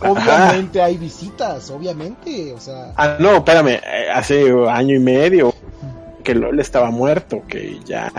[0.00, 0.10] Ajá.
[0.12, 2.92] Obviamente hay visitas, obviamente, o sea...
[2.96, 5.54] Ah, no, espérame, eh, hace año y medio
[6.22, 8.12] que LOL estaba muerto, que ya,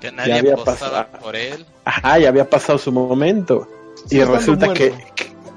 [0.00, 1.06] Que nadie había pasado.
[1.20, 1.66] por él.
[1.84, 3.68] ajá, ya había pasado su momento.
[4.06, 4.94] Sí, y resulta que,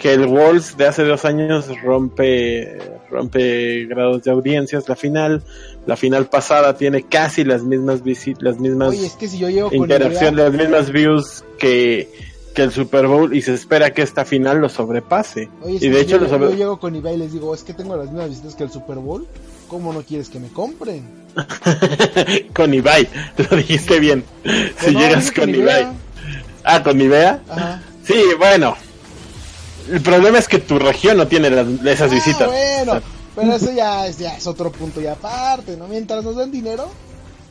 [0.02, 2.76] que el Wolves de hace dos años rompe,
[3.12, 4.90] rompe grados de audiencias.
[4.90, 5.44] La final,
[5.86, 9.48] la final pasada tiene casi las mismas visitas, las mismas Oye, es que si yo
[9.52, 12.10] llego con interacción, idea- las mismas views que,
[12.56, 15.50] que el Super Bowl y se espera que esta final lo sobrepase.
[15.62, 17.62] Oye, y de hecho yo, lo sobre- yo llego con eBay y les digo, es
[17.64, 19.28] que tengo las mismas visitas que el Super Bowl,
[19.68, 21.04] ¿cómo no quieres que me compren?
[22.56, 23.08] con Ibai,
[23.52, 24.24] lo dijiste bien.
[24.44, 25.54] Pues si no, llegas con.
[25.54, 25.88] Ibai.
[26.64, 27.40] Ah, con Nivea.
[27.48, 27.82] Ajá.
[28.04, 28.76] Sí, bueno.
[29.90, 32.48] El problema es que tu región no tiene las- esas Ah, visitas.
[32.48, 33.02] bueno,
[33.36, 35.88] pero eso ya es, ya es otro punto y aparte, ¿no?
[35.88, 36.92] Mientras nos den dinero,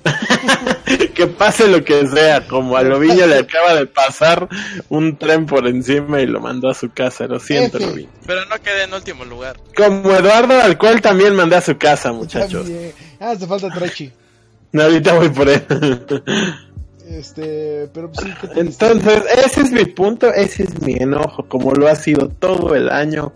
[1.14, 4.48] que pase lo que sea, como a Loviño le acaba de pasar
[4.88, 7.86] un tren por encima y lo mandó a su casa, lo siento, F.
[7.86, 8.08] Loviño.
[8.26, 9.58] Pero no quedé en último lugar.
[9.76, 12.62] Como Eduardo, al cual también mandé a su casa, muchachos.
[12.64, 12.92] también.
[13.20, 14.10] Ah, hace falta Trechi.
[14.72, 15.64] No, ahorita voy por él.
[17.10, 18.48] Este, pero pues sí.
[18.54, 22.88] Entonces, ese es mi punto, ese es mi enojo, como lo ha sido todo el
[22.88, 23.32] año.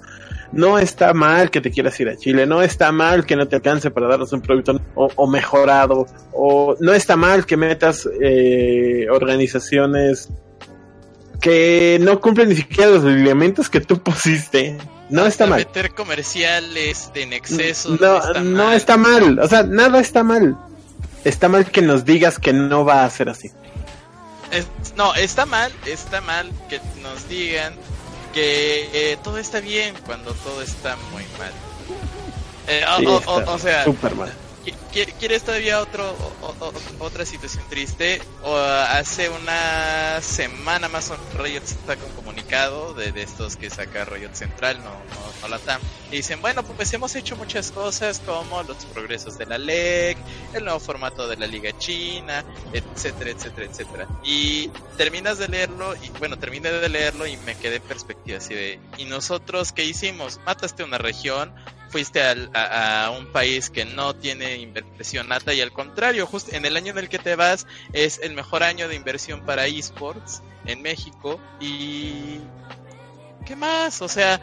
[0.53, 3.57] No está mal que te quieras ir a Chile, no está mal que no te
[3.57, 9.07] alcance para darnos un producto o, o mejorado, o no está mal que metas eh,
[9.11, 10.29] organizaciones
[11.41, 14.79] que no cumplen ni siquiera los lineamientos que tú pusiste.
[15.11, 15.59] No está mal.
[15.59, 17.97] Meter comerciales en exceso.
[18.01, 18.77] No, está no mal.
[18.77, 20.57] está mal, o sea, nada está mal.
[21.25, 23.51] Está mal que nos digas que no va a ser así.
[24.51, 27.75] Es- no, está mal, está mal que nos digan
[28.33, 31.53] que eh, todo está bien cuando todo está muy mal.
[32.67, 34.35] Eh, o- Sí, o, está o- o sea, súper mal.
[34.65, 36.37] ¿Qui- qui- ¿quieres todavía otro,
[36.99, 38.21] otra situación triste?
[38.43, 44.35] O, hace una semana más Riot saca un comunicado de, de estos que saca Riot
[44.35, 45.83] Central, no, no, no la TAM.
[46.11, 50.19] Y dicen, bueno, pues hemos hecho muchas cosas como los progresos de la LEC,
[50.53, 54.09] el nuevo formato de la Liga China, etcétera, etcétera, etcétera.
[54.23, 58.55] Y terminas de leerlo, y bueno, terminé de leerlo y me quedé en perspectiva así
[58.55, 60.41] de, ¿y nosotros qué hicimos?
[60.47, 61.53] Mataste una región,
[61.95, 66.51] fuiste al- a, a un país que no tiene inversión nata y al contrario, justo
[66.53, 69.67] en el año en el que te vas es el mejor año de inversión para
[69.67, 72.41] esports en México y...
[73.47, 74.03] ¿Qué más?
[74.03, 74.41] O sea...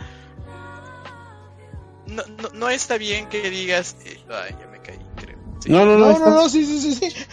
[2.06, 3.98] No, no, no está bien que digas...
[4.06, 5.38] eh, ay, ya me caí, creo.
[5.60, 5.70] Sí.
[5.72, 6.08] No, no, no.
[6.14, 7.26] No, no, no, sí, sí, sí, sí.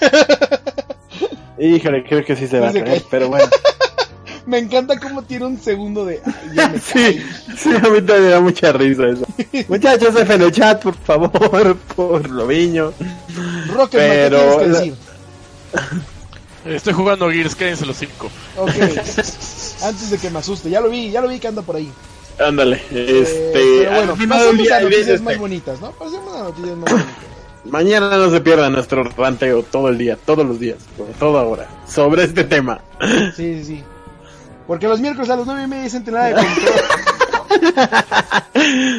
[1.60, 3.04] Híjole, creo que sí se va a caer, cae.
[3.08, 3.44] pero bueno.
[4.48, 6.22] Me encanta cómo tiene un segundo de.
[6.24, 7.22] Ay, ya me Sí,
[7.56, 9.26] sí, a mí también me da mucha risa eso.
[9.68, 12.92] Muchachos, F en el chat, por favor, por Loviño.
[13.74, 14.94] Rocket, ¿qué Pero tienes que la- decir?
[16.64, 18.30] Estoy jugando Gears, quédense los cinco.
[18.56, 18.70] Ok.
[19.84, 21.90] Antes de que me asuste, ya lo vi, ya lo vi que anda por ahí.
[22.38, 23.50] Ándale, Eh, este.
[23.52, 25.90] pero bueno, pasemos día, a noticias este, más bonitas, ¿no?
[25.92, 27.14] Pasemos a noticias más bonitas.
[27.64, 31.68] Mañana no se pierda nuestro ranteo todo el día, todos los días, por toda hora,
[31.86, 32.80] sobre este tema.
[33.36, 33.84] Sí, sí, sí.
[34.68, 36.74] Porque los miércoles a las 9 y media dicen nada de control.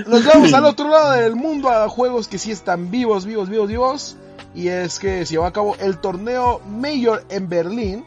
[0.08, 3.68] Nos vamos al otro lado del mundo a juegos que sí están vivos, vivos, vivos,
[3.70, 4.18] vivos.
[4.56, 8.04] Y es que se llevó a cabo el torneo Mayor en Berlín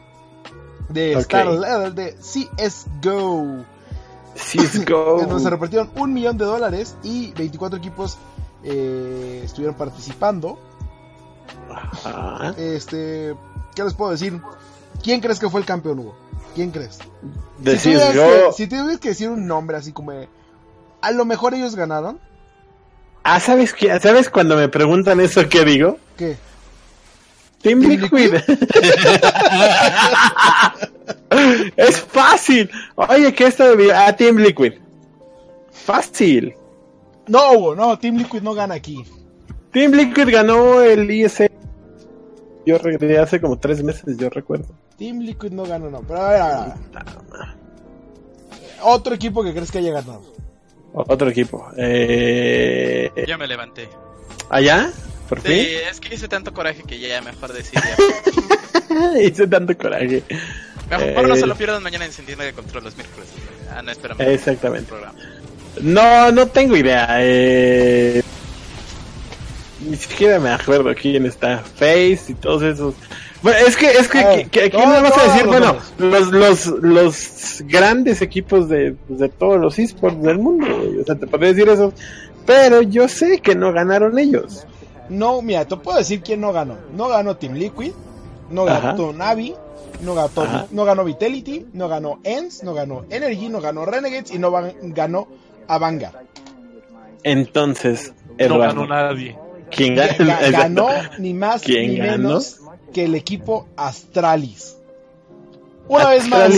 [0.89, 1.21] de Ok.
[1.21, 3.65] Star Level de CSGO.
[5.21, 8.17] En donde se repartieron un millón de dólares y 24 equipos
[8.63, 10.59] eh, estuvieron participando.
[11.69, 12.55] Ajá.
[12.57, 13.35] Este,
[13.73, 14.41] ¿qué les puedo decir?
[15.01, 16.22] ¿Quién crees que fue el campeón, Hugo?
[16.55, 16.99] ¿Quién crees?
[17.59, 18.11] De si, Cisco.
[18.11, 20.27] que, si tuvieras que decir un nombre así como de,
[21.01, 22.19] a lo mejor ellos ganaron,
[23.23, 23.97] Ah, ¿sabes qué?
[24.01, 25.97] ¿Sabes cuando me preguntan eso qué digo?
[26.17, 26.35] ¿qué?
[27.61, 28.33] Team ¿Team Liquid.
[31.77, 32.69] es fácil.
[32.95, 34.73] Oye, ¿qué está de Ah, Team Liquid.
[35.71, 36.53] Fácil.
[37.27, 39.05] No, Hugo, no, Team Liquid no gana aquí.
[39.71, 41.43] Team Liquid ganó el IS.
[42.65, 44.67] Yo regresé hace como tres meses, yo recuerdo.
[44.97, 46.01] Team Liquid no gana, no.
[46.01, 47.03] Pero a ver, a ver, a
[47.37, 47.47] ver.
[48.81, 50.21] Otro equipo que crees que haya ganado.
[50.93, 51.67] Otro equipo.
[51.77, 53.11] Eh...
[53.27, 53.89] Ya me levanté.
[54.49, 54.91] ¿Allá?
[55.29, 55.65] ¿Por Sí, fin?
[55.89, 59.19] es que hice tanto coraje que ya mejor decir ya.
[59.21, 60.21] Hice tanto coraje.
[60.89, 63.29] Mejor no Eh, se lo pierdan mañana encendiendo de control los miércoles.
[63.73, 64.21] Ah, no, espérame.
[64.21, 64.89] Exactamente.
[64.89, 65.15] Programa.
[65.81, 67.07] No, no tengo idea.
[67.21, 68.21] Eh...
[69.87, 71.59] Ni siquiera me acuerdo quién está.
[71.59, 72.93] Face y todos esos.
[73.43, 75.43] Bueno, es que, es que, A ver, que- que- ¿quién no, vas a no, decir?
[75.45, 76.05] no, Bueno, no.
[76.07, 80.65] los, los, los grandes equipos de, de todos los esports del mundo.
[80.65, 80.99] güey.
[80.99, 81.91] O sea, te podría decir eso.
[82.45, 84.65] Pero yo sé que no ganaron ellos.
[85.09, 86.77] No, mira, te puedo decir quién no ganó.
[86.95, 87.91] No ganó Team Liquid,
[88.49, 89.13] no ganó Ajá.
[89.13, 89.53] Navi,
[90.01, 90.65] no ganó, Ajá.
[90.71, 94.73] no ganó Vitality, no ganó ENS, no ganó Energy, no ganó Renegades y no van-
[94.81, 95.27] ganó
[95.67, 96.13] Avanga.
[97.23, 99.37] Entonces, No Eduardo, ganó nadie.
[99.71, 100.39] ¿quién Ga- gana?
[100.41, 100.87] ga- ganó
[101.19, 102.11] ni más ¿Quién ni ganó?
[102.29, 102.59] menos
[102.93, 104.77] que el equipo Astralis.
[105.87, 106.49] Una vez más.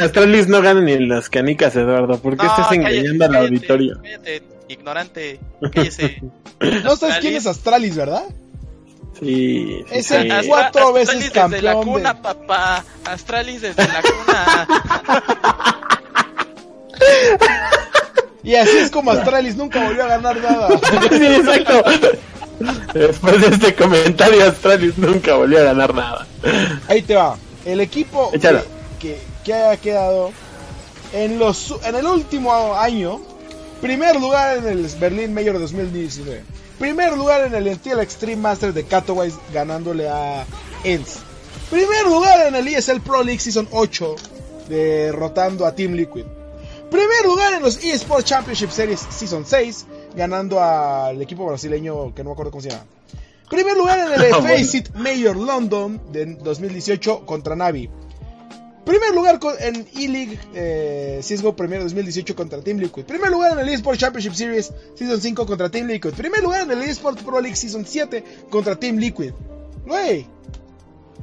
[0.00, 2.18] Astralis, no gana ni en las canicas, Eduardo.
[2.18, 3.98] ¿Por qué No, estás engañando al auditorio?
[4.02, 5.40] cállate, ignorante.
[5.72, 6.22] Cállese.
[6.84, 8.24] No sabes quién es Astralis, ¿verdad?
[9.18, 10.14] Sí, Es sí.
[10.14, 12.84] el Astra- cuatro Astralis veces desde la campeón de- cuna, papá.
[13.06, 14.68] Astralis desde la cuna.
[18.42, 20.68] Y así es como Astralis nunca volvió a ganar nada.
[21.10, 21.82] Sí, exacto.
[22.94, 26.26] Después de este comentario, Astralis nunca volvió a ganar nada.
[26.88, 27.36] Ahí te va.
[27.64, 28.40] El equipo que,
[28.98, 30.32] que, que haya quedado
[31.12, 33.20] en, los, en el último año,
[33.80, 36.42] primer lugar en el Berlin Mayor 2019.
[36.78, 40.46] Primer lugar en el Steel Extreme Masters de Katowice ganándole a
[40.84, 41.18] ENS.
[41.70, 44.16] Primer lugar en el ESL Pro League Season 8
[44.68, 46.24] derrotando a Team Liquid.
[46.90, 52.30] Primer lugar en los eSports Championship Series Season 6 ganando al equipo brasileño que no
[52.30, 52.84] me acuerdo cómo se llama.
[53.48, 57.90] Primer lugar en el Ah, Face It Mayor London de 2018 contra Navi.
[58.84, 63.04] Primer lugar en E-League eh, CSGO Premier 2018 contra Team Liquid.
[63.04, 66.12] Primer lugar en el eSport Championship Series Season 5 contra Team Liquid.
[66.14, 69.32] Primer lugar en el eSport Pro League Season 7 contra Team Liquid.
[69.86, 70.26] Güey,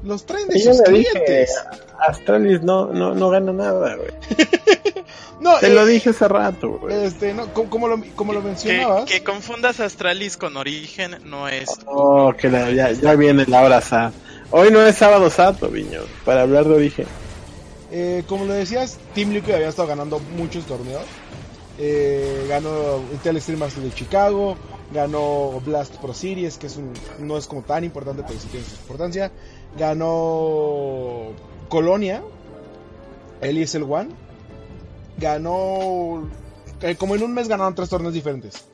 [0.04, 1.56] los traen de sus le dije, clientes.
[2.00, 4.12] Astralis no, no, no gana nada, güey.
[5.40, 7.06] No, Te eh, lo dije hace rato, güey.
[7.06, 9.06] Este, no, como, como lo, como lo mencionabas.
[9.06, 11.70] que confundas Astralis con Origen no es.
[11.86, 14.12] Oh, que la- ya, ya viene la hora sad.
[14.50, 17.06] Hoy no es sábado sato, viño, para hablar de origen.
[17.92, 21.04] Eh, como lo decías, Team Liquid había estado ganando muchos torneos.
[21.78, 24.58] Eh, ganó Intel Extreme Masters de Chicago,
[24.92, 28.66] ganó Blast Pro Series, que es un, no es como tan importante, pero sí tiene
[28.66, 29.32] su importancia.
[29.78, 31.28] Ganó
[31.70, 32.24] Colonia,
[33.42, 34.10] el ESL One.
[35.18, 36.30] Ganó,
[36.82, 38.66] eh, como en un mes ganaron tres torneos diferentes.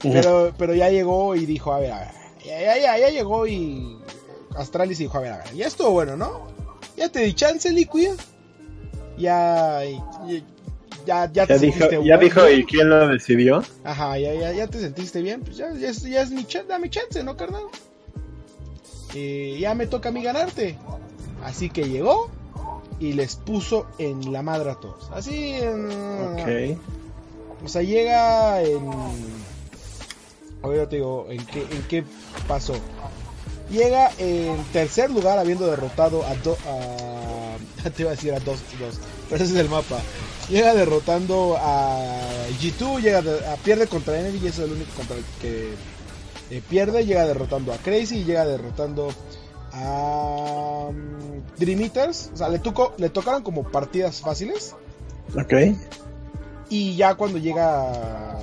[0.00, 2.08] Pero, pero ya llegó y dijo, a ver, a ver,
[2.44, 3.98] ya, ya, ya, ya llegó y
[4.56, 6.46] Astralis dijo, a ver, a ver, ya estuvo bueno, ¿no?
[6.96, 8.12] Ya te di chance, Liquid.
[9.16, 10.42] Ya, ya,
[11.04, 12.18] ya, ya te dijo, sentiste ya bueno.
[12.18, 13.64] dijo, ¿y quién lo decidió?
[13.82, 16.68] Ajá, ya, ya, ya te sentiste bien, pues ya, ya, es, ya es mi chance,
[16.68, 17.64] dame chance, ¿no, carnal?
[19.14, 20.78] Y ya me toca a mí ganarte.
[21.44, 22.28] Así que llegó
[23.00, 25.08] y les puso en la madre a todos.
[25.12, 25.86] Así, en-
[26.32, 26.78] Ok.
[27.64, 28.90] o sea, llega en.
[30.62, 32.04] Ahora te digo, ¿en qué, ¿en qué
[32.48, 32.74] pasó?
[33.70, 36.34] Llega en tercer lugar habiendo derrotado a.
[36.36, 37.56] Do- a
[37.94, 38.98] te iba a decir a dos, dos,
[39.30, 39.98] pero ese es el mapa.
[40.48, 42.00] Llega derrotando a
[42.60, 45.74] G2, llega a, pierde contra Energy, y ese es el único contra el que
[46.50, 47.04] eh, pierde.
[47.06, 49.08] Llega derrotando a Crazy y llega derrotando
[49.72, 52.30] a mm, Dream Eaters.
[52.34, 54.74] O sea, le, tocó, le tocaron como partidas fáciles.
[55.36, 55.52] Ok.
[56.70, 58.38] Y ya cuando llega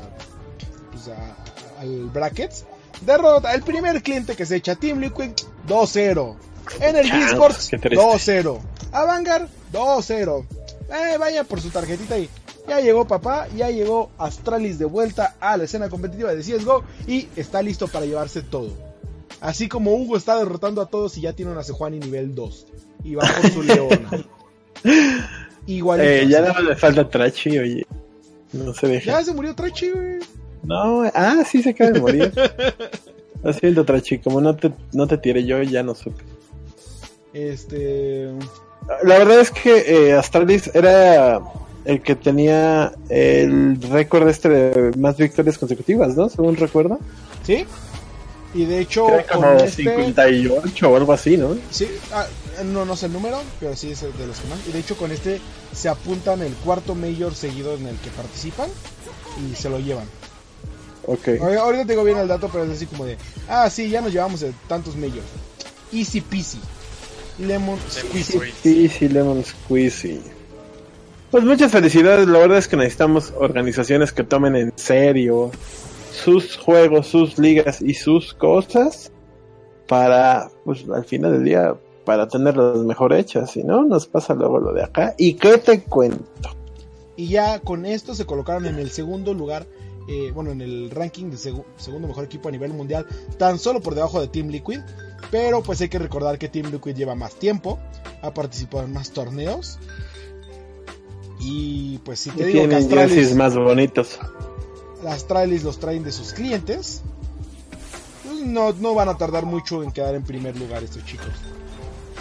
[0.91, 2.65] pues, a- al brackets,
[3.05, 5.31] derrota el primer cliente que se echa Team Liquid
[5.67, 6.35] 2-0.
[6.79, 8.41] Energy Changos, Sports qué triste.
[8.43, 8.59] 2-0.
[8.91, 10.45] A Vanguard 2-0.
[10.89, 12.29] Eh, vaya por su tarjetita ahí.
[12.67, 17.27] Ya llegó papá, ya llegó Astralis de vuelta a la escena competitiva de CSGO y
[17.35, 18.71] está listo para llevarse todo.
[19.45, 22.65] Así como Hugo está derrotando a todos y ya tiene una Sejuani nivel 2.
[23.03, 24.25] Y va por su leona.
[25.67, 26.09] Igualito.
[26.09, 26.47] Eh, ya así.
[26.47, 27.85] nada más le falta Trachi, oye.
[28.53, 29.05] No se deja.
[29.05, 30.17] Ya se murió Trachi, güey.
[30.63, 32.33] No, ah, sí se acaba de morir.
[33.43, 36.23] Lo siento, Trachi, como no te, no te tiré yo, ya no supe.
[37.31, 38.31] Este.
[39.03, 41.39] La verdad es que eh, Astralis era
[41.85, 46.29] el que tenía el récord este de más victorias consecutivas, ¿no?
[46.29, 46.97] Según recuerdo.
[47.43, 47.67] ¿Sí?
[48.55, 49.83] Y de hecho, Era con como este.
[49.83, 51.57] 58 o algo así, ¿no?
[51.69, 52.25] Sí, ah,
[52.63, 54.59] no, no sé el número, pero sí es de los que más.
[54.67, 55.41] Y de hecho, con este
[55.73, 58.69] se apuntan el cuarto Major seguido en el que participan
[59.51, 60.05] y se lo llevan.
[61.05, 61.27] Ok.
[61.39, 63.17] Ahor- Ahorita tengo bien el dato, pero es así como de.
[63.49, 65.25] Ah, sí, ya nos llevamos de tantos Majors.
[65.91, 66.59] Easy peasy.
[67.37, 68.89] Lemon squeezy.
[68.89, 70.21] Sí, Lemon Squeezy.
[71.29, 75.51] Pues muchas felicidades, la verdad es que necesitamos organizaciones que tomen en serio
[76.25, 79.11] sus juegos, sus ligas y sus cosas
[79.87, 84.59] para, pues al final del día, para tenerlas mejor hechas, si no, nos pasa luego
[84.59, 85.13] lo de acá.
[85.17, 86.25] ¿Y qué te cuento?
[87.15, 89.67] Y ya con esto se colocaron en el segundo lugar,
[90.09, 93.05] eh, bueno, en el ranking de segu- segundo mejor equipo a nivel mundial,
[93.37, 94.79] tan solo por debajo de Team Liquid.
[95.31, 97.79] Pero pues hay que recordar que Team Liquid lleva más tiempo,
[98.21, 99.79] ha participado en más torneos.
[101.39, 104.19] Y pues si te Y digo que Astralis, más bonitos.
[105.07, 107.01] Astralis los traen de sus clientes,
[108.45, 111.27] no, no van a tardar mucho en quedar en primer lugar estos chicos.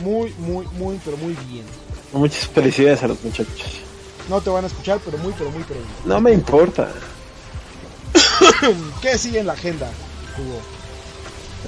[0.01, 1.65] Muy, muy, muy, pero muy bien.
[2.13, 3.81] Muchas felicidades a los muchachos.
[4.29, 5.93] No te van a escuchar, pero muy, pero muy, pero bien.
[6.05, 6.91] No me importa.
[9.03, 9.91] ¿Qué sigue en la agenda,
[10.39, 10.61] Hugo?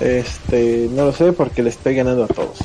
[0.01, 2.59] Este, no lo sé porque le estoy ganando a todos.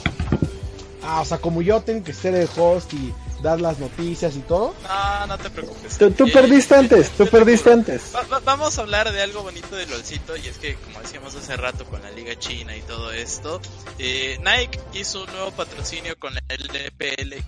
[1.03, 4.39] Ah, o sea, como yo tengo que ser el host y dar las noticias y
[4.41, 4.73] todo.
[4.83, 5.97] No, no te preocupes.
[5.97, 8.13] Tú, tú Eh, perdiste antes, tú perdiste antes.
[8.15, 11.35] Va- va- vamos a hablar de algo bonito de LOLcito y es que como decíamos
[11.35, 13.59] hace rato con la Liga China y todo esto,
[13.99, 17.43] eh, Nike hizo un nuevo patrocinio con la LPL.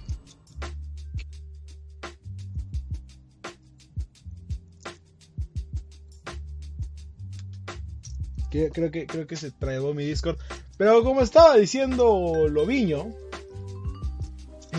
[8.49, 10.37] Creo que, creo que se trabó mi Discord.
[10.77, 13.07] Pero como estaba diciendo Loviño,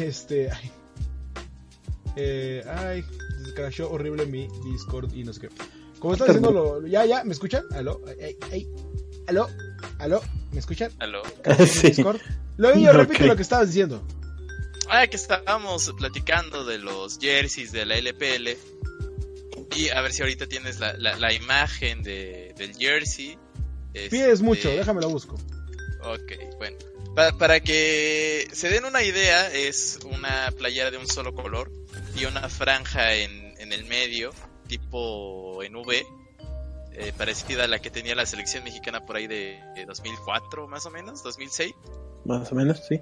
[0.01, 0.51] este.
[0.53, 0.71] Ay,
[2.17, 3.05] eh, ay,
[3.55, 5.49] crashó horrible mi Discord y no sé qué.
[5.99, 7.65] Como estaba diciendo, lo, ya, ya, ¿me escuchan?
[7.73, 8.01] ¿Aló?
[8.23, 8.69] Ay, ay,
[9.27, 9.49] ¿Aló?
[9.99, 10.21] ¿Aló?
[10.53, 10.91] ¿Me escuchan?
[10.99, 11.23] Aló.
[11.59, 11.89] Mi Sí.
[11.89, 12.21] Discord.
[12.59, 13.29] Loviño, repite Ok.
[13.29, 14.07] lo que estabas diciendo.
[14.91, 18.51] Ah, que estábamos platicando de los jerseys de la LPL.
[19.77, 23.39] Y a ver si ahorita tienes la, la, la imagen de, del jersey.
[23.93, 25.37] Pides Este, mucho, déjame la busco.
[26.03, 26.77] Ok, bueno.
[27.15, 31.71] Pa- para que se den una idea, es una playera de un solo color
[32.17, 34.31] y una franja en, en el medio,
[34.67, 36.05] tipo en V,
[36.93, 40.87] eh, parecida a la que tenía la selección mexicana por ahí de, de 2004 más
[40.87, 41.73] o menos, 2006.
[42.25, 43.01] Más o menos, sí.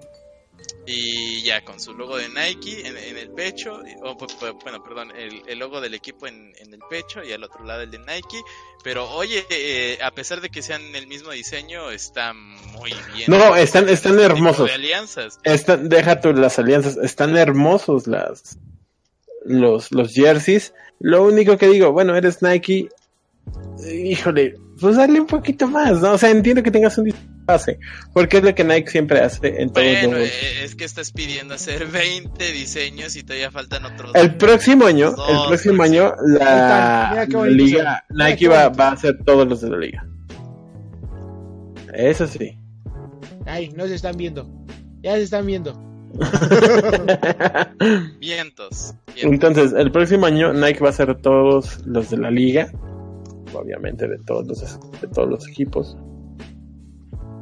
[0.85, 4.17] Y ya con su logo de Nike en, en el pecho, o,
[4.65, 7.83] bueno, perdón, el, el logo del equipo en, en el pecho y al otro lado
[7.83, 8.43] el de Nike.
[8.83, 13.31] Pero oye, eh, a pesar de que sean el mismo diseño, está muy bien.
[13.31, 14.67] No, están, están Este hermosos.
[14.67, 15.39] De alianzas.
[15.45, 18.59] Están, deja tú las alianzas, están hermosos las
[19.45, 20.75] los, los jerseys.
[20.99, 22.89] Lo único que digo, bueno, eres Nike,
[23.89, 26.13] híjole, pues dale un poquito más, ¿no?
[26.13, 27.05] O sea, entiendo que tengas un
[27.53, 27.79] pase,
[28.13, 30.29] porque es lo que Nike siempre hace en todos Bueno, los...
[30.29, 34.13] eh, es que estás pidiendo hacer 20 diseños y todavía faltan otros.
[34.15, 39.47] El próximo año, Dos, el próximo pues, año, la, liga, Nike va a hacer todos
[39.47, 40.07] los de la liga.
[41.93, 42.57] Eso sí.
[43.47, 44.49] Ay, no se están viendo.
[45.03, 45.75] Ya se están viendo.
[48.19, 48.95] Vientos.
[49.15, 49.23] vientos.
[49.23, 52.71] Entonces, el próximo año Nike va a hacer todos los de la liga,
[53.55, 54.61] obviamente de todos los,
[55.01, 55.97] de todos los equipos.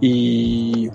[0.00, 0.88] Y,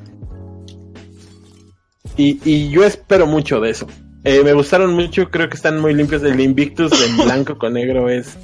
[2.18, 3.88] y, y yo espero mucho de eso.
[4.24, 6.24] Eh, me gustaron mucho, creo que están muy limpios.
[6.24, 8.38] El Invictus en blanco con negro es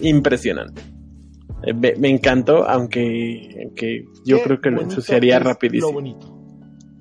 [0.00, 0.80] impresionante.
[1.64, 5.92] Eh, me, me encantó, aunque, aunque yo Qué creo que lo ensuciaría Lo rapidísimo.
[5.92, 6.34] bonito.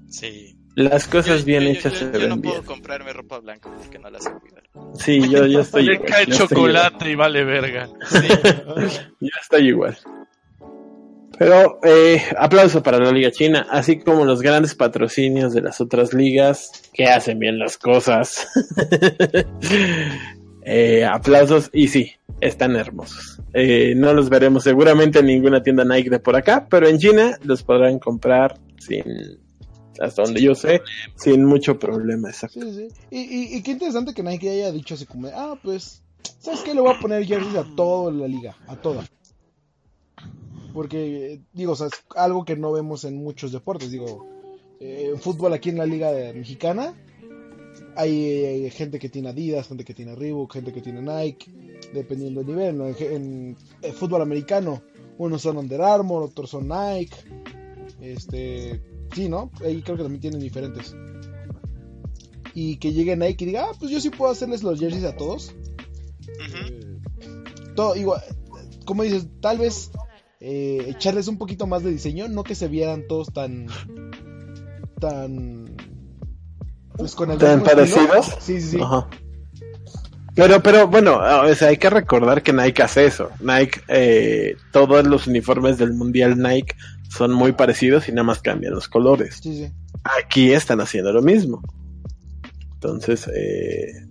[0.10, 0.56] Sí.
[0.76, 2.42] Las cosas Yo- bien yo- hechas yo- se yo ven no bien.
[2.56, 4.64] puedo comprarme ropa blanca porque no la sé cuidar.
[4.96, 7.88] Sí, yo, yo estoy Le igual, cae yo estoy chocolate y vale verga.
[9.20, 9.98] Yo estoy igual.
[11.38, 16.14] Pero eh, aplauso para la Liga China, así como los grandes patrocinios de las otras
[16.14, 18.48] ligas que hacen bien las cosas.
[20.70, 22.12] Eh, aplausos y sí,
[22.42, 23.40] están hermosos.
[23.54, 27.38] Eh, no los veremos seguramente en ninguna tienda Nike de por acá, pero en China
[27.46, 29.40] los podrán comprar sin,
[30.02, 30.82] hasta donde yo sé,
[31.16, 32.30] sin mucho problema.
[32.30, 32.60] Exacto.
[32.60, 32.88] Sí, sí.
[33.12, 36.04] Y, y, y qué interesante que Nike haya dicho así como, ah, pues,
[36.40, 36.74] ¿sabes qué?
[36.74, 39.06] Le voy a poner jerseys a toda la liga, a toda.
[40.78, 43.90] Porque, digo, o sea, es algo que no vemos en muchos deportes.
[43.90, 44.28] Digo,
[44.80, 46.94] eh, en fútbol aquí en la liga mexicana,
[47.96, 52.44] hay eh, gente que tiene Adidas, gente que tiene Reebok, gente que tiene Nike, dependiendo
[52.44, 52.78] del nivel.
[52.78, 52.90] ¿no?
[52.90, 54.84] En, en, fútbol americano,
[55.18, 57.18] unos son Under Armour, otros son Nike.
[58.00, 58.80] Este,
[59.16, 59.50] sí, ¿no?
[59.66, 60.96] Ahí creo que también tienen diferentes
[62.54, 65.16] y que llegue Nike y diga, ah, pues yo sí puedo hacerles los jerseys a
[65.16, 65.56] todos.
[66.28, 67.00] Eh,
[67.76, 68.22] todo, igual,
[68.86, 69.90] como dices, tal vez
[70.40, 73.68] eh, echarles un poquito más de diseño, no que se vieran todos tan.
[75.00, 75.76] tan.
[76.96, 78.38] pues con el ¿Tan parecidos?
[78.40, 78.80] Sí, sí, sí.
[78.82, 79.08] Ajá.
[80.38, 83.32] Pero, pero bueno, o sea, hay que recordar que Nike hace eso.
[83.40, 86.76] Nike, eh, todos los uniformes del Mundial Nike
[87.10, 89.40] son muy parecidos y nada más cambian los colores.
[89.42, 89.72] Sí, sí.
[90.04, 91.64] Aquí están haciendo lo mismo.
[92.74, 94.08] Entonces, eh,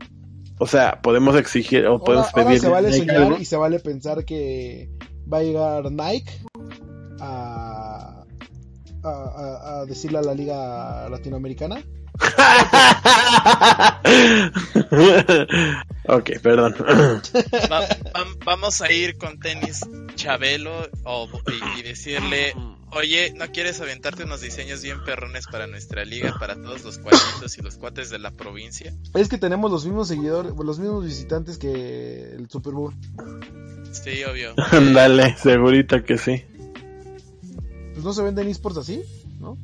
[0.59, 3.39] o sea, podemos exigir o podemos ahora pedir se vale Nike soñar algo.
[3.39, 4.91] y se vale pensar que
[5.33, 6.33] va a llegar Nike
[7.21, 8.25] a,
[9.03, 11.83] a, a- decirle a la liga latinoamericana
[16.09, 16.75] ok, perdón.
[17.71, 19.81] Va- vam- vamos a ir con tenis
[20.15, 21.29] Chabelo o,
[21.77, 22.55] y, y decirle,
[22.93, 27.57] oye, ¿no quieres aventarte unos diseños bien perrones para nuestra liga, para todos los cuatitos
[27.59, 28.93] y los cuates de la provincia?
[29.15, 32.95] Es que tenemos los mismos seguidores, los mismos visitantes que el Super Bowl.
[33.93, 34.55] Sí, obvio.
[34.95, 36.45] Dale, segurito que sí.
[37.95, 39.03] Pues no se venden esports así,
[39.41, 39.57] ¿no?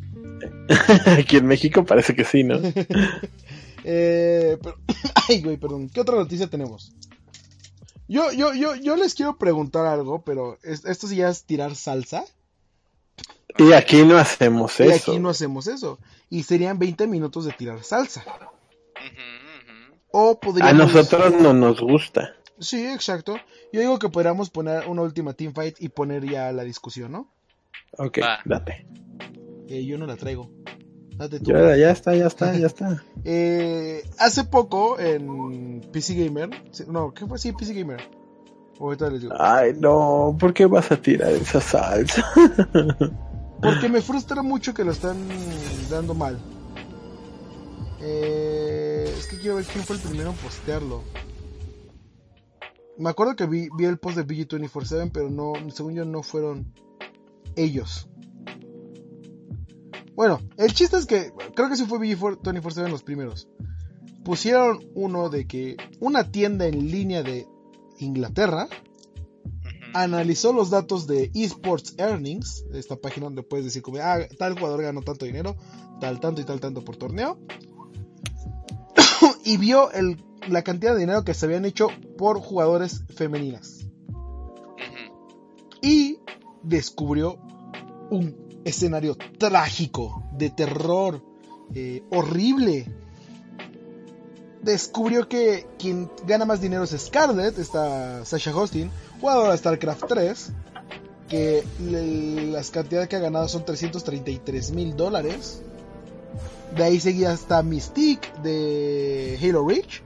[1.18, 2.58] Aquí en México parece que sí, ¿no?
[3.84, 4.76] Eh, pero,
[5.28, 5.88] ay, güey, perdón.
[5.88, 6.92] ¿Qué otra noticia tenemos?
[8.06, 11.74] Yo, yo, yo, yo les quiero preguntar algo, pero es- esto sí ya es tirar
[11.74, 12.24] salsa.
[13.58, 15.10] Y aquí no hacemos Y eso.
[15.10, 15.98] aquí no hacemos eso.
[16.30, 18.24] Y serían 20 minutos de tirar salsa.
[20.12, 20.94] O A podríamos...
[20.94, 22.36] nosotros no nos gusta.
[22.60, 23.34] Sí, exacto.
[23.72, 27.32] Yo digo que podríamos poner una última teamfight y poner ya la discusión, ¿no?
[27.98, 28.38] Ok, Va.
[28.44, 28.86] date.
[29.72, 30.50] Eh, yo no la traigo.
[31.16, 31.50] Date tú.
[31.50, 33.02] Ya, ya está, ya está, ya está.
[33.24, 36.50] Eh, hace poco en PC Gamer...
[36.88, 37.38] No, ¿qué fue?
[37.38, 38.02] Sí, PC Gamer.
[38.78, 39.32] Ahorita les digo.
[39.38, 42.22] Ay, no, ¿por qué vas a tirar esa salsa?
[43.62, 45.16] Porque me frustra mucho que lo están
[45.88, 46.36] dando mal.
[48.00, 51.02] Eh, es que quiero ver quién fue el primero en postearlo.
[52.98, 56.74] Me acuerdo que vi, vi el post de BG247, pero no, según yo no fueron
[57.56, 58.08] ellos.
[60.14, 63.48] Bueno, el chiste es que creo que sí fue BG247 los primeros.
[64.24, 67.46] Pusieron uno de que una tienda en línea de
[67.98, 68.68] Inglaterra
[69.94, 74.82] analizó los datos de esports earnings, esta página donde puedes decir como, ah, tal jugador
[74.82, 75.56] ganó tanto dinero,
[76.00, 77.38] tal tanto y tal tanto por torneo,
[79.44, 83.86] y vio el, la cantidad de dinero que se habían hecho por jugadores femeninas.
[85.82, 86.18] Y
[86.62, 87.38] descubrió
[88.10, 91.22] un escenario trágico, de terror,
[91.74, 92.86] eh, horrible.
[94.62, 98.90] Descubrió que quien gana más dinero es Scarlett, esta Sasha Hostin,
[99.20, 100.52] jugadora de StarCraft 3,
[101.28, 101.64] que
[102.52, 105.62] las cantidades que ha ganado son 333 mil dólares.
[106.76, 110.02] De ahí seguía hasta Mystique de Halo Reach,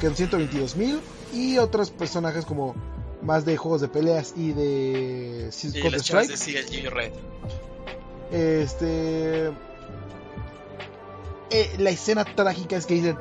[0.00, 1.00] que son 122 mil.
[1.32, 2.74] Y otros personajes como
[3.22, 5.50] más de juegos de peleas y de
[5.80, 6.28] Counter Strike.
[6.28, 7.12] de CLG Red.
[8.32, 9.48] Este.
[11.50, 13.16] eh, la escena trágica es que dicen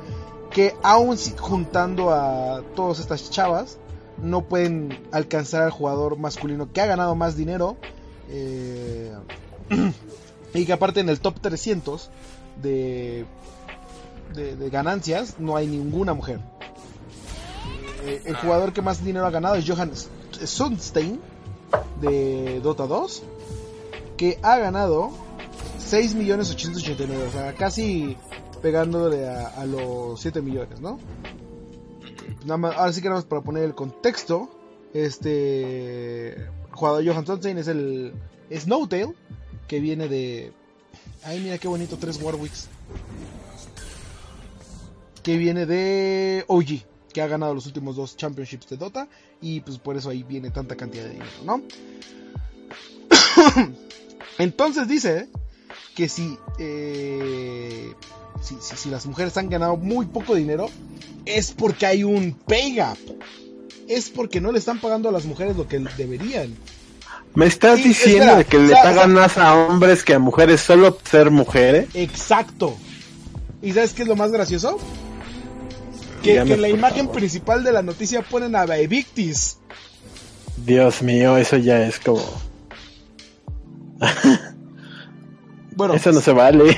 [0.51, 3.77] que aún juntando a todas estas chavas,
[4.21, 7.77] no pueden alcanzar al jugador masculino que ha ganado más dinero.
[8.29, 9.13] eh,
[10.53, 12.09] y que aparte en el top 300
[12.61, 13.25] de,
[14.35, 16.39] de, de ganancias no hay ninguna mujer.
[18.03, 19.91] Eh, el jugador que más dinero ha ganado es Johan
[20.43, 21.19] Sundstein
[22.01, 23.23] de Dota 2
[24.21, 25.09] que ha ganado
[25.79, 28.15] 6 millones 889, o sea, casi
[28.61, 30.99] pegándole a, los 7 millones, ¿no?
[32.45, 34.47] Nada más, ahora sí que nada más para poner el contexto,
[34.93, 36.35] este
[36.69, 38.13] jugador Johan es el
[38.55, 39.15] Snowtail,
[39.67, 40.53] que viene de...
[41.23, 42.69] Ay, mira qué bonito, tres Warwicks.
[45.23, 49.07] Que viene de OG, que ha ganado los últimos dos championships de Dota,
[49.41, 51.63] y pues por eso ahí viene tanta cantidad de dinero, ¿no?
[54.37, 55.27] Entonces dice
[55.95, 57.93] que si, eh,
[58.41, 60.69] si, si- si las mujeres han ganado muy poco dinero,
[61.25, 62.97] es porque hay un pay gap.
[63.87, 66.55] Es porque no le están pagando a las mujeres lo que deberían.
[67.33, 70.61] ¿Me estás diciendo espera, que o le sea, pagan más a hombres que a mujeres
[70.61, 71.87] solo ser mujeres?
[71.93, 72.75] Exacto.
[73.61, 74.77] ¿Y sabes qué es lo más gracioso?
[76.23, 77.15] Que, en la imagen favor.
[77.19, 79.57] principal de la noticia ponen a Victis.
[80.57, 82.21] Dios mío, eso ya es como...
[85.73, 86.69] Bueno, Eso no se vale.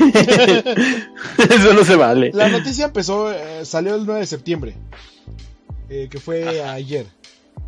[1.49, 2.31] eso no se vale.
[2.33, 4.75] La noticia empezó, eh, salió el 9 de septiembre,
[5.89, 7.07] eh, que fue ayer.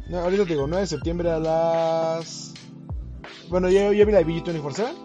[0.08, 2.54] No, ahorita te digo, 9 de septiembre a las...
[3.50, 5.05] Bueno, yo, yo vi la de BG247.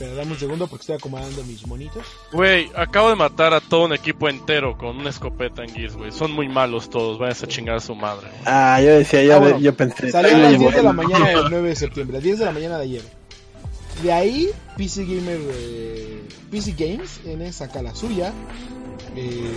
[0.00, 2.02] Espera, dame un segundo porque estoy acomodando mis monitos.
[2.32, 6.10] Güey, acabo de matar a todo un equipo entero con una escopeta en Gears, güey.
[6.10, 8.28] Son muy malos todos, vayan a chingar a su madre.
[8.46, 10.10] Ah, yo decía, yo, Ah, bueno, yo pensé...
[10.10, 11.02] Salió a las "Ay, 10 de la bueno".
[11.18, 13.02] mañana del 9 de septiembre, 10 de la mañana de ayer.
[14.02, 14.48] De ahí,
[14.78, 18.32] PC Gamer, eh, PC Games N saca la suya.
[19.16, 19.52] eh,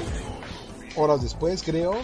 [0.97, 1.95] horas después, creo.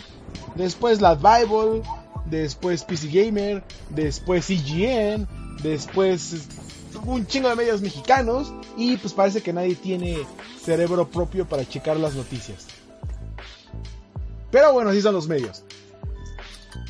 [0.56, 1.82] Después la Bible.
[2.28, 3.64] Después PC Gamer.
[3.90, 5.28] Después IGN.
[5.62, 6.48] Después
[7.06, 8.54] un chingo de medios mexicanos.
[8.78, 10.18] Y pues parece que nadie tiene
[10.62, 12.68] cerebro propio para checar las noticias.
[14.52, 15.64] Pero bueno, así son los medios.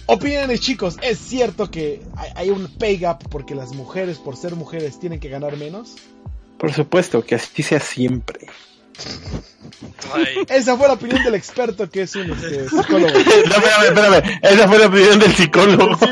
[0.05, 2.01] Opiniones chicos, ¿es cierto que
[2.35, 5.97] hay, un pay gap porque las mujeres por ser mujeres tienen que ganar menos?
[6.57, 8.47] Por supuesto, que así sea siempre.
[10.13, 13.07] Ay, Esa fue la opinión del experto que es un este, psicólogo.
[13.13, 14.39] No, espérame, espérame.
[14.41, 15.97] Esa fue la opinión del psicólogo.
[15.97, 16.05] Sí,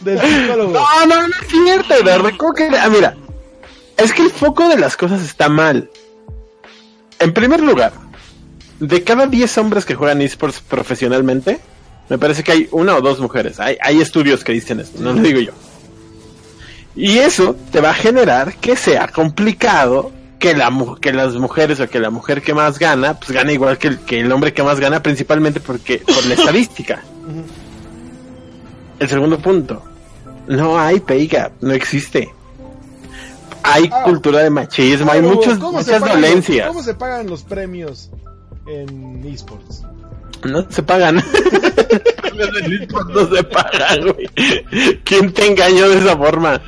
[0.00, 0.72] del psicólogo.
[0.72, 2.30] No, no, no es cierto, Eduardo.
[2.36, 3.16] ¿Cómo que- Ah, mira,
[3.96, 5.90] es que el foco de las cosas está mal.
[7.18, 7.92] En primer lugar,
[8.80, 11.60] de cada 10 hombres que juegan esports profesionalmente,
[12.10, 13.58] Me parece que hay una o dos mujeres.
[13.60, 15.52] Hay, hay estudios que dicen esto, no lo digo yo.
[16.94, 20.12] Y eso te va a generar que sea complicado
[20.52, 23.52] que, la, mu- que las mujeres o que la mujer que más gana, pues gana
[23.52, 27.02] igual que el, que el hombre que más gana, principalmente porque por la estadística.
[28.98, 29.82] El segundo punto.
[30.46, 32.32] No hay pay gap, no existe.
[33.62, 34.02] Hay Ah.
[34.04, 36.68] cultura de machismo, hay muchos, ¿cómo se muchas pagan los- violencias.
[36.68, 38.10] ¿Cómo se pagan los premios
[38.66, 39.82] en esports?
[40.44, 41.16] No se pagan.
[43.14, 44.28] no se pagan, güey.
[45.04, 46.60] ¿Quién te engañó de esa forma?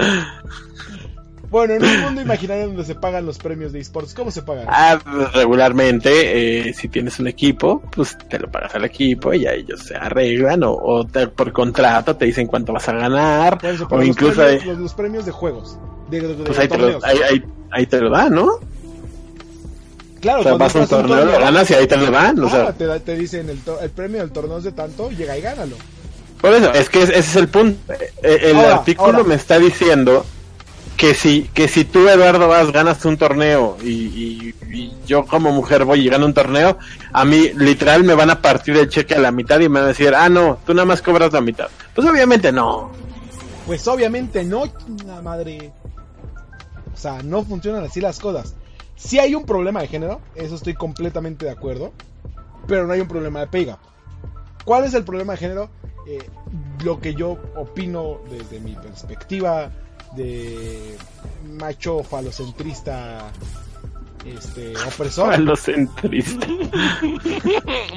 [1.57, 4.67] Bueno, en un mundo imaginario donde se pagan los premios de esports, ¿cómo se pagan?
[4.69, 9.41] Ah, pues, regularmente, eh, si tienes un equipo, pues te lo pagas al equipo y
[9.41, 13.59] ya ellos se arreglan o, o te- por contrato te dicen cuánto vas a ganar
[13.63, 15.79] eso, o los, incluso premios, ahí, los, los premios de juegos.
[16.11, 17.05] De, de- de pues ahí te, lo, torneos.
[17.05, 18.51] ahí, ahí- ahí te lo dan, ¿no?
[20.21, 22.39] Claro, O sea, vas a un torneo, lo ganas y ahí te lo dan.
[22.43, 25.11] O ah, sea, te, te dicen el, to- el premio del torneo es de tanto,
[25.11, 25.77] llega y gánalo.
[26.41, 27.93] por eso, es que ese es el punto.
[28.23, 29.25] Eh, El Ahora, artículo ahora.
[29.25, 30.27] me está diciendo
[30.97, 34.55] que si, que si tú, Eduardo, vas, ganas un torneo y,
[35.07, 36.79] yo como mujer voy y gano un torneo,
[37.13, 39.85] a mí literal me van a partir el cheque a la mitad y me van
[39.85, 41.69] a decir, ah, no, tú nada más cobras la mitad.
[41.95, 42.91] Pues obviamente no.
[43.67, 44.65] Pues obviamente no,
[45.07, 45.73] la madre.
[46.93, 48.55] O sea, no funcionan así las cosas.
[48.97, 51.93] Si hay un problema de género, eso estoy completamente de acuerdo,
[52.67, 53.79] pero no hay un problema de pega.
[54.65, 55.71] ¿Cuál es el problema de género?
[56.09, 56.19] Eh,
[56.85, 59.71] lo que yo opino desde mi perspectiva
[60.15, 60.97] de
[61.59, 63.31] macho falocentrista
[64.25, 65.33] este opresor.
[65.35, 66.47] Falocentrista.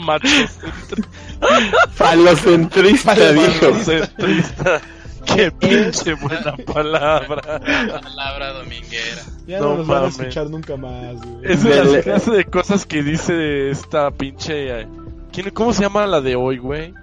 [1.91, 3.74] Falocentrista, dijo.
[3.84, 4.82] Centrista.
[5.26, 7.60] Qué pinche buena palabra.
[8.01, 9.22] Palabra dominguera.
[9.45, 11.16] Ya no, No nos van a escuchar nunca más.
[11.22, 11.51] güey.
[11.51, 14.82] Es de las clase de cosas que dice esta pinche.
[14.82, 14.88] eh,
[15.32, 16.93] ¿quién, ¿Cómo se llama la de hoy, güey?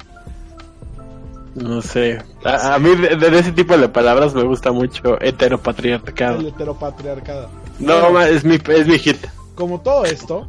[1.57, 2.23] No sé.
[2.45, 6.39] A, a mí de, de ese tipo de palabras me gusta mucho heteropatriarcado.
[6.41, 7.49] El heteropatriarcado.
[7.79, 9.17] No, es mi, es mi hit.
[9.55, 10.49] como todo esto,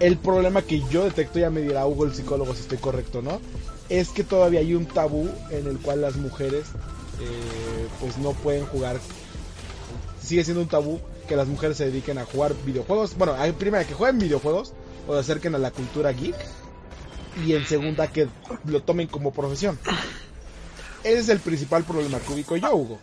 [0.00, 3.40] el problema que yo detecto, ya me dirá Hugo el psicólogo si estoy correcto, ¿no?
[3.88, 6.64] Es que todavía hay un tabú en el cual las mujeres
[7.20, 8.96] eh, pues no pueden jugar.
[10.20, 13.16] Sigue siendo un tabú que las mujeres se dediquen a jugar videojuegos.
[13.16, 14.72] Bueno, hay- primera que jueguen videojuegos
[15.06, 16.34] o se acerquen a la cultura geek.
[17.44, 18.28] Y en segunda que
[18.66, 19.78] lo tomen como profesión.
[21.04, 22.98] Ese es el principal problema que ubico yo, Hugo.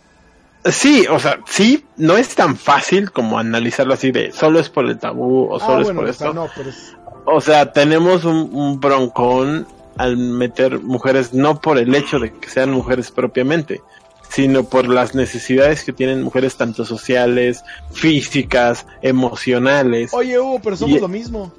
[0.66, 4.86] Sí, o sea, sí, no es tan fácil como analizarlo así de solo es por
[4.86, 6.34] el tabú o solo ah, es bueno, por o sea, esto.
[6.40, 9.66] no, pero es- O sea, tenemos un, un broncón
[9.98, 13.82] al meter mujeres no por el hecho de que sean mujeres propiamente,
[14.30, 17.62] sino por las necesidades que tienen mujeres tanto sociales,
[17.92, 20.12] físicas, emocionales.
[20.14, 21.52] Oye, Hugo, pero somos Y- lo mismo.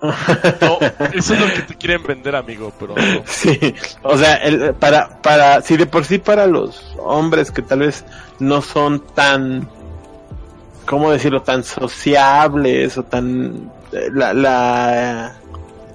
[1.14, 2.94] Eso es lo que te quieren vender, amigo, pero.
[3.26, 7.80] Sí, o sea, el, para, para, si de por sí para los hombres que tal
[7.80, 8.04] vez
[8.38, 9.68] no son tan,
[10.86, 11.42] ¿cómo decirlo?
[11.42, 15.36] Tan sociables o tan, eh, la, la,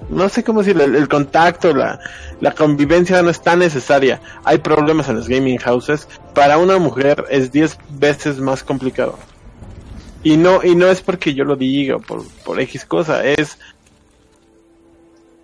[0.08, 1.98] no sé cómo decirlo, el, el contacto, la,
[2.40, 4.20] la convivencia no es tan necesaria.
[4.44, 6.06] Hay problemas en los gaming houses.
[6.34, 9.18] Para una mujer es 10 veces más complicado.
[10.22, 13.58] Y no, y no es porque yo lo diga por, por X cosa, es,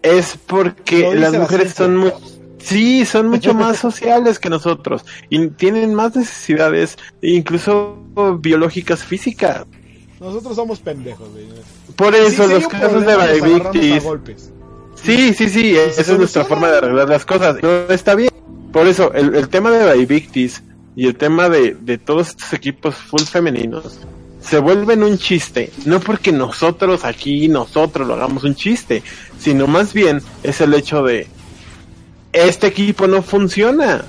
[0.02, 2.12] es porque las la mujeres son muy,
[2.58, 7.96] sí, son mucho más sociales que nosotros y tienen más necesidades, incluso
[8.40, 9.64] biológicas físicas.
[10.20, 11.46] Nosotros somos pendejos, güey.
[11.96, 14.52] Por eso sí los casos de problema, nos agarramos a Victis, golpes.
[14.94, 17.56] sí, sí, sí, esa es nuestra forma de arreglar las cosas.
[17.62, 18.30] No está bien.
[18.72, 20.62] Por eso el, el tema de Victis
[20.94, 23.98] y el tema de, de todos estos equipos full femeninos
[24.42, 29.02] se vuelven un chiste, no porque nosotros aquí, nosotros lo hagamos un chiste,
[29.38, 31.28] sino más bien es el hecho de
[32.32, 34.04] este equipo no funciona.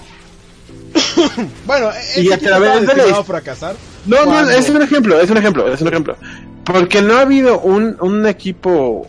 [1.65, 3.75] Bueno, Y ese a través de la fracasar.
[4.05, 6.17] No, no, es un ejemplo, es un ejemplo, es un ejemplo.
[6.65, 9.07] Porque no ha habido un, un equipo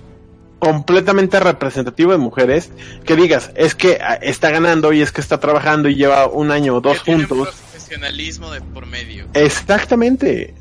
[0.59, 2.71] completamente representativo de mujeres
[3.05, 6.51] que digas, es que ah, está ganando y es que está trabajando y lleva un
[6.51, 7.49] año o dos Que juntos.
[7.49, 9.27] profesionalismo de por medio.
[9.35, 10.55] Exactamente.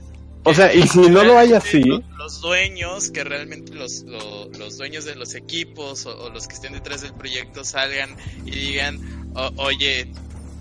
[0.46, 4.50] O sea, y si no lo hay así, Lo- Los dueños, que realmente los, lo-
[4.58, 8.16] los dueños de los equipos o, o los que estén detrás del proyecto salgan
[8.46, 10.08] y digan, "O- oye,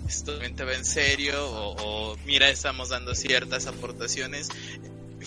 [0.07, 4.49] esto realmente va en serio, o, o, mira, estamos dando ciertas aportaciones.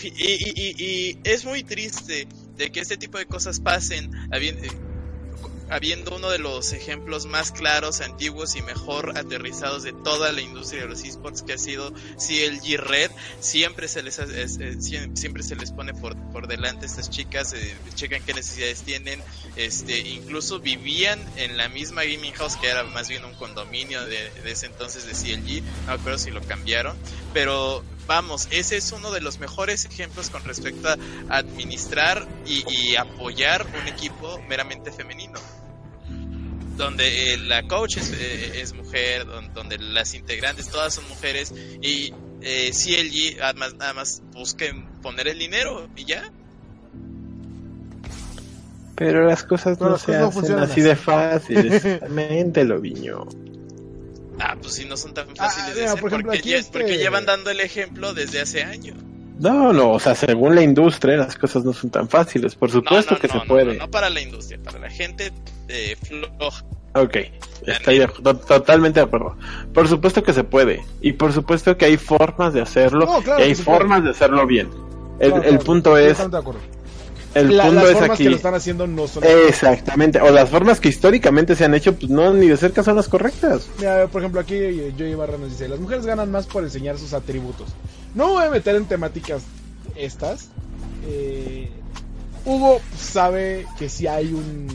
[0.02, 4.10] Y, y- y- y es muy triste de que este tipo de cosas pasen.
[5.68, 10.40] Habi- habiendo uno de los ejemplos más claros, antiguos y mejor aterrizados de toda la
[10.40, 13.10] industria de los esports que ha sido CLG Red,
[13.40, 14.58] siempre se les es-
[15.14, 19.22] siempre se les pone por, por delante estas chicas, eh, checan qué necesidades tienen,
[19.54, 24.30] este, incluso vivían en la misma gaming house que era más bien un condominio de,
[24.30, 26.96] de ese entonces de CLG, no acuerdo si lo cambiaron,
[27.32, 30.96] pero vamos, ese es uno de los mejores ejemplos con respecto a
[31.28, 35.40] administrar y, y apoyar un equipo meramente femenino.
[36.76, 41.52] Donde eh, la coach es, eh, es mujer, don- donde las integrantes todas son mujeres
[41.82, 42.12] y
[42.42, 46.22] eh, CLG además, nada más busquen poner el dinero y ya.
[48.94, 50.88] Pero las cosas no las se cosas no hacen funcionan así así.
[50.88, 51.72] de fáciles.
[51.84, 53.26] Exactamente, lo viño.
[54.38, 56.50] Ah, pues si no son tan Ah, fáciles de mira, hacer, por ejemplo, porque, aquí
[56.50, 58.96] lle- este- porque llevan dando el ejemplo desde hace años.
[59.38, 62.54] No, no, o sea, según la industria, las cosas no son tan fáciles.
[62.54, 63.74] Por supuesto no, que no, se no, puede.
[63.74, 65.32] No, no para la industria, para la gente
[65.68, 66.64] eh, floja.
[66.94, 67.16] Ok,
[67.66, 69.36] estoy de- to- totalmente de acuerdo.
[69.74, 70.82] Por supuesto que se puede.
[71.02, 73.04] Y por supuesto que hay formas de hacerlo.
[73.04, 74.70] No, claro y hay formas de hacerlo bien.
[75.18, 76.18] El, Claro, el claro, punto es.
[77.36, 78.24] El La- punto las es formas aquí.
[78.24, 80.20] que lo están haciendo no son Exactamente.
[80.20, 83.08] O las formas que históricamente se han hecho, pues no ni de cerca son las
[83.08, 83.66] correctas.
[83.78, 86.98] Mira, por ejemplo, aquí eh, Joey Barra nos dice, las mujeres ganan más por enseñar
[86.98, 87.68] sus atributos.
[88.14, 89.42] No me voy a meter en temáticas
[89.94, 90.48] estas.
[91.06, 91.70] Eh,
[92.44, 94.68] Hugo sabe que si hay un...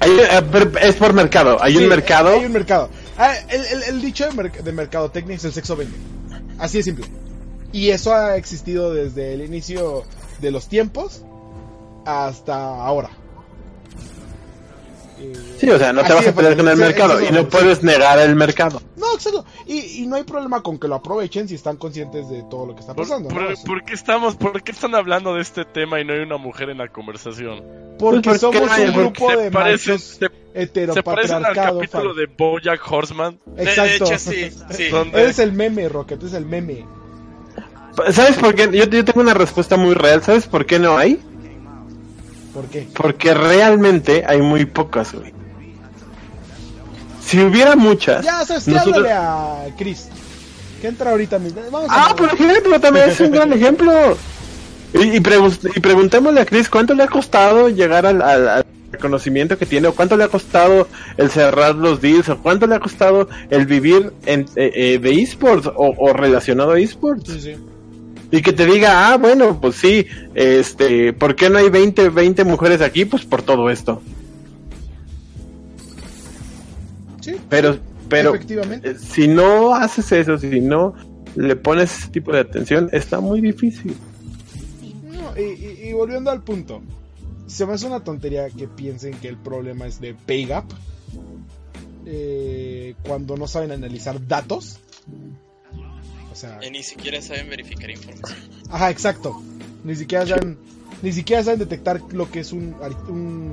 [0.00, 1.62] Hay- eh, es por mercado.
[1.62, 2.30] Hay Sí, un mercado.
[2.30, 2.88] Hay un mercado.
[3.18, 5.96] Ah, el, el- el dicho de, merc- de mercadotecnia es el sexo vende.
[6.58, 7.06] Así de simple.
[7.72, 10.04] Y eso ha existido desde el inicio
[10.40, 11.22] de los tiempos
[12.04, 13.10] hasta ahora.
[15.58, 18.18] Sí, o sea, no te vas a pelear con el mercado y no puedes negar
[18.18, 18.82] el mercado.
[18.96, 19.44] No, exacto.
[19.68, 22.74] Y, y no hay problema con que lo aprovechen si están conscientes de todo lo
[22.74, 23.28] que está ¿Por, pasando.
[23.28, 23.34] ¿no?
[23.36, 26.12] por- O sea, por qué estamos, ¿Por qué están hablando de este tema y no
[26.14, 27.62] hay una mujer en la conversación?
[28.00, 28.88] porque Pues, ¿por qué somos no hay?
[28.88, 30.18] un grupo se de parecen, se,
[30.92, 32.16] se parecen al capítulo fan.
[32.16, 33.38] de BoJack Horseman.
[33.58, 33.82] Exacto.
[34.06, 34.82] De, hecho, sí, sí.
[35.12, 36.84] Eres el meme, Rocket, es el meme.
[38.10, 38.64] ¿Sabes por qué?
[38.72, 40.20] Yo, yo tengo una respuesta muy real.
[40.24, 41.20] ¿Sabes por qué no hay?
[42.54, 42.86] ¿Por qué?
[42.94, 45.32] Porque realmente hay muy pocas, güey.
[47.24, 48.24] Si hubiera muchas.
[48.24, 50.08] Ya, ¿sabes nosotros- a Chris.
[50.80, 51.60] Que entra ahorita mismo.
[51.70, 54.16] Vamos a Ah, por ejemplo, también es un gran ejemplo.
[54.92, 58.64] Y, y, pregun- y preguntémosle a Chris cuánto le ha costado llegar al, al- al
[58.90, 62.74] reconocimiento que tiene, o cuánto le ha costado el cerrar los deals, o cuánto le
[62.74, 67.32] ha costado el vivir en, eh, eh, de esports o, o relacionado a esports.
[67.32, 67.56] Sí, sí.
[68.32, 72.44] Y que te diga, ah, bueno, pues sí, este, ¿por qué no hay 20, 20
[72.44, 73.04] mujeres aquí?
[73.04, 74.00] Pues por todo esto.
[77.20, 77.78] Sí, Pero,
[78.08, 78.90] pero, efectivamente.
[78.92, 80.94] eh, si no haces eso, si no
[81.36, 83.94] le pones ese tipo de atención, está muy difícil.
[85.04, 86.82] No, y, y- y volviendo al punto,
[87.46, 90.64] se me hace una tontería que piensen que el problema es de pay gap
[92.06, 94.78] eh, cuando no saben analizar datos.
[96.42, 98.38] Sea, Y ni siquiera saben verificar información.
[98.70, 99.40] ajá, exacto.
[99.84, 100.58] Ni siquiera saben,
[101.02, 102.74] ni siquiera saben detectar lo que es un,
[103.08, 103.52] un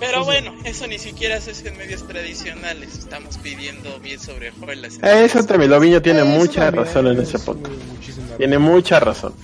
[0.00, 0.24] Pero sí.
[0.24, 2.98] bueno, eso ni siquiera se hace en medios tradicionales.
[2.98, 4.98] Estamos pidiendo bien sobre hojuelas.
[5.02, 7.70] Eso también, Loviño tiene Eso mucha también razón en es ese punto.
[8.38, 8.72] Tiene razón.
[8.72, 9.34] mucha razón.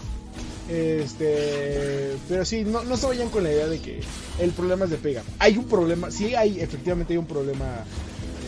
[0.71, 4.01] Este, pero sí, no, no se vayan con la idea de que
[4.39, 5.23] el problema es de pega.
[5.39, 7.85] Hay un problema, sí hay, efectivamente hay un problema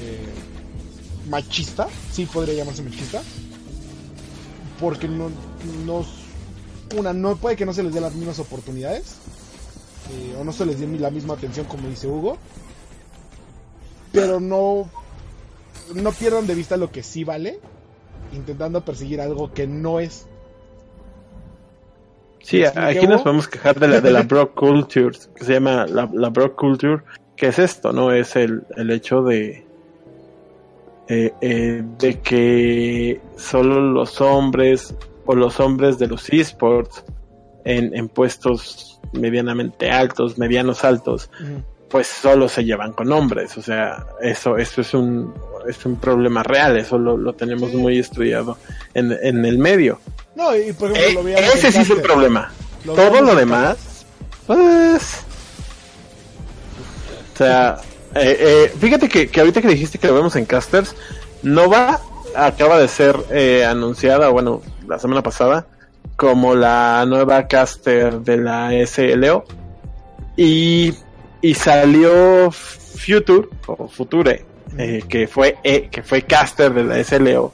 [0.02, 3.22] eh, machista, sí podría llamarse machista,
[4.80, 5.30] porque no,
[5.84, 6.04] no,
[6.96, 9.16] una, no puede que no se les dé las mismas oportunidades,
[10.10, 12.38] eh, o no se les dé la misma atención como dice Hugo,
[14.12, 14.90] pero no,
[15.94, 17.60] no pierdan de vista lo que sí vale,
[18.32, 20.26] intentando perseguir algo que no es.
[22.42, 25.54] Sí, ¿Me expliqué, aquí nos podemos quejar de la, de la bro culture, que se
[25.54, 27.02] llama la, la bro culture,
[27.36, 28.12] que es esto, ¿no?
[28.12, 29.66] Es el, el hecho de,
[31.12, 34.94] eh, eh, de que solo los hombres
[35.26, 37.02] o los hombres de los esports
[37.64, 41.28] en, en puestos medianamente altos, medianos altos,
[41.88, 43.58] pues solo se llevan con hombres.
[43.58, 45.34] O sea, eso, eso es un,
[45.68, 47.76] es un problema real, eso lo, lo tenemos Sí.
[47.76, 48.56] muy estudiado
[48.94, 49.98] en, en el medio.
[50.36, 52.02] No, y por ejemplo, Eh, lo ese sí es Caster.
[52.02, 52.52] problema.
[52.84, 54.06] Lo Todo lo demás,
[54.46, 55.24] pues...
[57.34, 57.78] O sea,
[58.14, 60.96] eh, eh, fíjate que, que ahorita que dijiste que lo vemos en casters,
[61.42, 62.00] Nova
[62.34, 65.66] acaba de ser eh, anunciada, bueno, la semana pasada,
[66.16, 69.44] como la nueva caster de la SLO.
[70.36, 70.94] Y,
[71.42, 74.44] y salió Future, o Future,
[75.08, 77.52] que, fue, que fue caster de la SLO,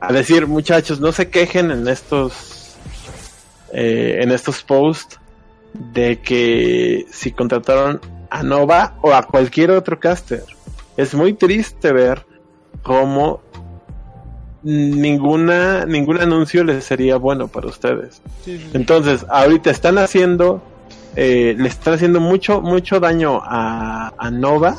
[0.00, 2.76] a decir, muchachos, no se quejen en estos,
[3.72, 5.18] en estos posts
[5.72, 8.00] de que si contrataron
[8.30, 10.44] a Nova o a cualquier otro caster.
[10.96, 12.24] Es muy triste ver
[12.82, 13.40] cómo
[14.62, 18.20] ninguna ningún anuncio les sería bueno para ustedes.
[18.44, 18.70] Sí, sí, sí.
[18.74, 20.62] Entonces, ahorita están haciendo,
[21.16, 24.76] eh, le están haciendo mucho, mucho daño a, a Nova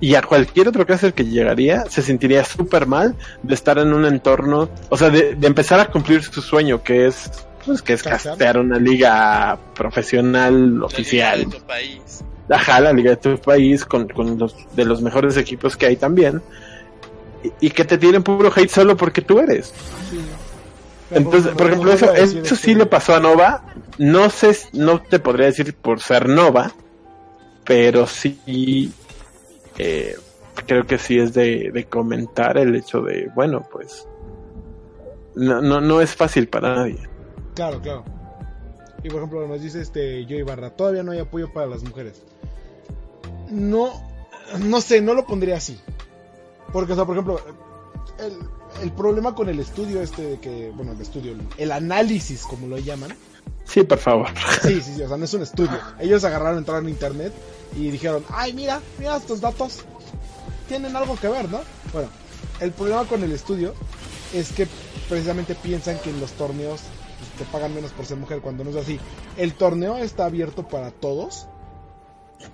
[0.00, 4.06] y a cualquier otro caster que llegaría, se sentiría súper mal de estar en un
[4.06, 7.30] entorno, o sea, de, de empezar a cumplir su sueño, que es,
[7.66, 8.58] pues, que es Castear.
[8.58, 11.40] una liga profesional oficial.
[11.40, 12.24] liga de tu país.
[12.50, 15.96] Ajá, la liga de tu país con, con los de los mejores equipos que hay
[15.96, 16.42] también.
[17.42, 19.72] Y, y que te tienen puro hate solo porque tú eres.
[20.10, 20.20] Sí.
[21.12, 23.64] Entonces, por ejemplo, eso, eso sí le pasó a Nova.
[23.98, 26.72] No sé, no te podría decir por ser Nova,
[27.64, 28.92] pero sí
[29.78, 30.16] eh,
[30.66, 34.06] creo que sí es de, de comentar el hecho de, bueno, pues
[35.34, 37.08] no, no, no es fácil para nadie.
[37.54, 38.04] Claro, claro.
[39.02, 42.22] Y por ejemplo, nos dice este Joey Barra, todavía no hay apoyo para las mujeres.
[43.50, 44.02] No,
[44.58, 45.78] no sé, no lo pondría así.
[46.72, 47.40] Porque, o sea, por ejemplo,
[48.18, 48.38] el,
[48.82, 52.78] el problema con el estudio este de que, bueno, el estudio, el, análisis, como lo
[52.78, 53.14] llaman.
[53.64, 54.28] Sí, por favor.
[54.62, 55.78] Sí, sí, sí, o sea, no es un estudio.
[55.98, 57.32] Ellos agarraron, entraron en internet
[57.76, 59.80] y dijeron, ay, mira, mira estos datos.
[60.68, 61.60] Tienen algo que ver, ¿no?
[61.92, 62.08] Bueno,
[62.60, 63.74] el problema con el estudio
[64.32, 64.66] es que
[65.08, 66.80] precisamente piensan que en los torneos
[67.18, 68.98] pues, te pagan menos por ser mujer cuando no es así.
[69.36, 71.46] El torneo está abierto para todos.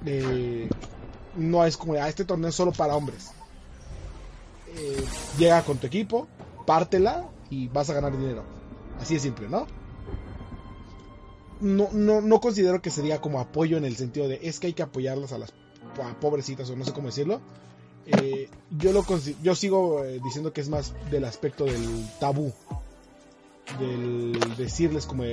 [0.05, 0.69] Eh,
[1.37, 3.31] no es como, ah, este torneo es solo para hombres.
[4.77, 5.05] Eh,
[5.39, 6.27] llega con tu equipo,
[6.67, 8.45] pártela y vas a ganar dinero.
[9.01, 9.67] Así de simple, ¿no?
[11.61, 14.73] No, no, no considero que sería como apoyo en el sentido de es que hay
[14.75, 15.55] que apoyarlas a las
[16.21, 17.41] pobrecitas o no sé cómo decirlo.
[18.07, 19.05] Eh, yo lo
[19.43, 22.53] yo sigo diciendo que es más del aspecto del tabú.
[23.81, 25.25] Del decirles como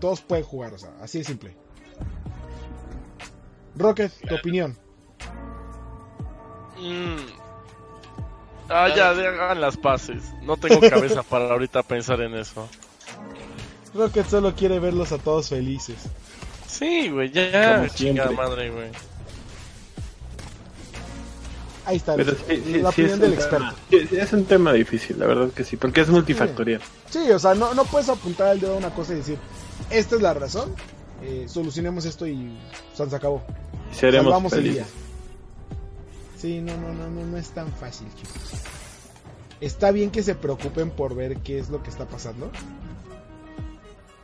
[0.00, 1.61] todos pueden jugar, o sea, así de simple.
[3.76, 4.76] Rocket, tu opinión.
[6.78, 7.16] Mm.
[8.68, 10.22] Ah, ya, de- hagan las paces.
[10.42, 12.68] No tengo cabeza para ahorita pensar en eso.
[13.94, 15.96] Rocket solo quiere verlos a todos felices.
[16.66, 18.46] Sí, güey, ya, Como chingada siempre.
[18.48, 18.90] madre, güey.
[21.84, 23.74] Ahí está, Pero sí, sí, la sí opinión es, del experto.
[23.90, 26.80] es un tema difícil, la verdad que sí, porque es multifactorial.
[27.10, 29.36] Sí, o sea, no, no puedes apuntar el dedo a una cosa y decir,
[29.90, 30.72] esta es la razón,
[31.22, 32.56] eh, solucionemos esto y
[32.94, 33.42] se acabó.
[33.90, 34.86] Y seremos Salvamos el felices.
[34.86, 34.94] día.
[36.38, 38.60] Sí, no, no, no, no, no es tan fácil, chicos.
[39.60, 42.50] Está bien que se preocupen por ver qué es lo que está pasando.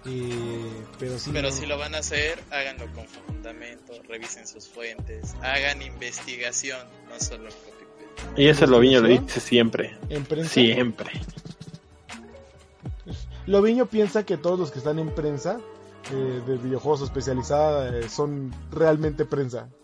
[0.07, 1.30] Eh, pero sí.
[1.32, 6.80] Pero no- si lo van a hacer, háganlo con fundamento, revisen sus fuentes, hagan investigación,
[7.09, 8.42] no solo copy-paste.
[8.42, 9.96] Y eso Loviño lo dice siempre.
[10.09, 10.55] en prensa.
[10.55, 11.11] Siempre.
[13.46, 15.59] Loviño piensa que todos los que están en prensa
[16.11, 19.68] eh, de videojuegos especializada eh, son realmente prensa.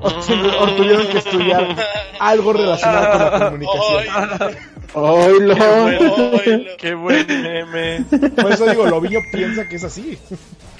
[0.00, 1.76] O, o tuvieron que estudiar
[2.20, 4.56] algo relacionado con la comunicación.
[4.94, 5.54] ¡Oilo!
[5.54, 6.76] Oilo.
[6.78, 8.04] Qué buen meme.
[8.40, 10.16] Por eso digo, Loviño piensa que es así.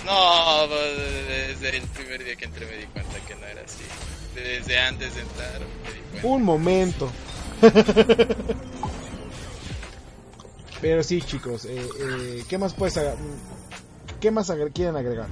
[0.07, 0.97] No, pues,
[1.29, 3.85] desde el primer día que entré me di cuenta que no era así.
[4.35, 6.29] Desde antes de entrar me di cuenta.
[6.29, 7.11] Un momento.
[10.81, 12.99] Pero sí, chicos, eh, eh, ¿qué más puedes
[14.21, 15.27] ¿Qué más agre- quieren agregar?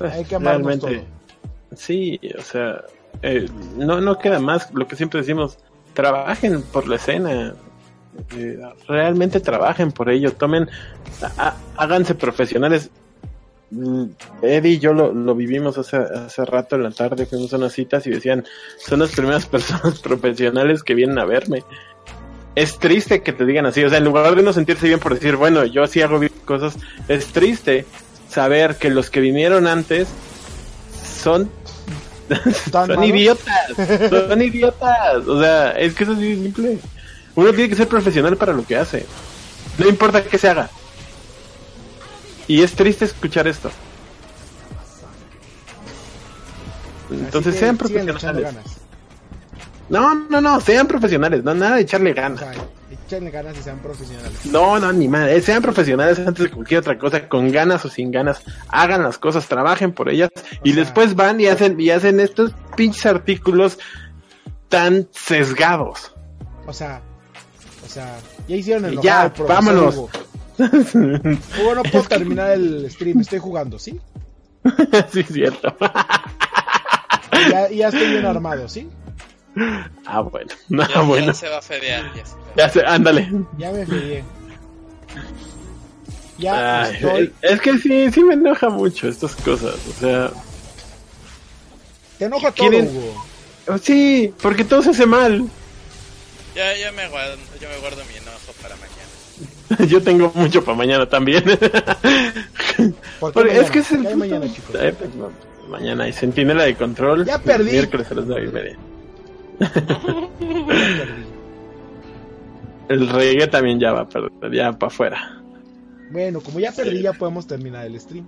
[0.00, 1.04] Hay que amarnos Realmente,
[1.76, 2.82] sí, o sea,
[3.22, 5.58] eh, no, no queda más lo que siempre decimos,
[5.94, 7.54] trabajen por la escena,
[8.36, 10.68] eh, realmente trabajen por ello, tomen,
[11.38, 12.90] há- háganse profesionales.
[13.70, 14.04] Mm,
[14.42, 17.72] Eddie y yo lo, lo vivimos hace, hace rato en la tarde, fuimos a unas
[17.72, 18.44] citas y decían,
[18.78, 21.62] son las primeras personas profesionales que vienen a verme.
[22.54, 25.14] Es triste que te digan así, o sea, en lugar de uno sentirse bien por
[25.14, 26.74] decir, bueno, yo sí hago bien cosas,
[27.08, 27.86] es triste
[28.28, 30.08] saber que los que vinieron antes
[31.22, 31.50] son
[32.28, 33.06] ¿Tan son malos?
[33.06, 33.66] idiotas,
[34.10, 36.78] son idiotas, o sea, es que eso es de simple.
[37.34, 39.06] Uno tiene que ser profesional para lo que hace.
[39.78, 40.68] No importa qué se haga.
[42.46, 43.70] Y es triste escuchar esto.
[47.10, 48.81] Entonces sean profesionales.
[49.92, 52.40] No, no, no, sean profesionales, no nada de echarle O ganas.
[52.40, 52.52] sea,
[52.90, 54.46] echenle ganas y sean profesionales.
[54.46, 55.40] No, no, ni madre.
[55.42, 58.42] Sean profesionales antes de cualquier otra cosa, con ganas o sin ganas.
[58.68, 60.30] Hagan las cosas, trabajen por ellas
[60.64, 63.78] y sea- después van y hacen y hacen estos pinches artículos
[64.70, 66.14] tan sesgados.
[66.66, 67.02] O sea,
[67.84, 68.16] o sea,
[68.48, 69.94] ya hicieron el Ya, al vámonos.
[69.96, 70.10] Hugo.
[70.58, 74.00] Hugo, no puedo terminar el stream, estoy jugando, ¿sí?
[75.12, 75.76] sí, cierto.
[77.46, 78.88] Y Ya, y ya estoy bien armado, ¿sí?
[80.06, 80.50] Ah, bueno.
[80.68, 81.26] No, Ya, bueno.
[81.26, 82.42] ya se va a fedear, ya se va.
[82.56, 83.30] Ya sé, ándale.
[83.58, 84.24] Ya me fallé.
[86.38, 87.32] Ya Ay, estoy.
[87.42, 89.74] es que sí, sí me enoja mucho estas cosas.
[89.88, 90.30] O sea,
[92.18, 93.24] Te enoja todo, ¿Quieren- Hugo.
[93.68, 95.48] Oh, sí, porque todo se hace mal.
[96.56, 99.88] Ya, ya me guardo, yo me guardo mi enojo para mañana.
[99.88, 101.42] Yo tengo mucho para mañana también.
[101.44, 103.60] ¿Por qué Porque mañana?
[103.64, 104.70] es que es el ¿Qué hay puto- mañana, chicos?
[104.98, 105.30] Pues, no,
[105.68, 107.24] mañana hay centinela de control.
[107.24, 107.70] Ya perdí.
[107.72, 108.76] Miércoles a las nueve y media.
[112.88, 115.42] El reggae también ya va, pero ya para afuera.
[116.10, 118.26] Bueno, como ya perdí, ya podemos terminar el stream.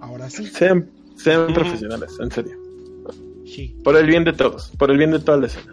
[0.00, 0.46] Ahora sí.
[0.46, 2.58] Sean, sean profesionales, en serio.
[3.46, 3.74] Sí.
[3.82, 5.72] Por el bien de todos, por el bien de toda la escena.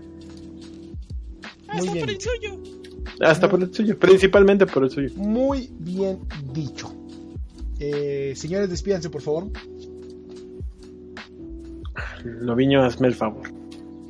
[1.74, 2.06] Muy Hasta bien.
[2.06, 2.58] por el suyo.
[3.20, 5.10] Hasta por el suyo, principalmente por el suyo.
[5.16, 6.20] Muy bien
[6.54, 6.93] dicho.
[7.80, 9.47] Eh, señores, despídanse, por favor.
[12.24, 13.52] Loviño, hazme el favor.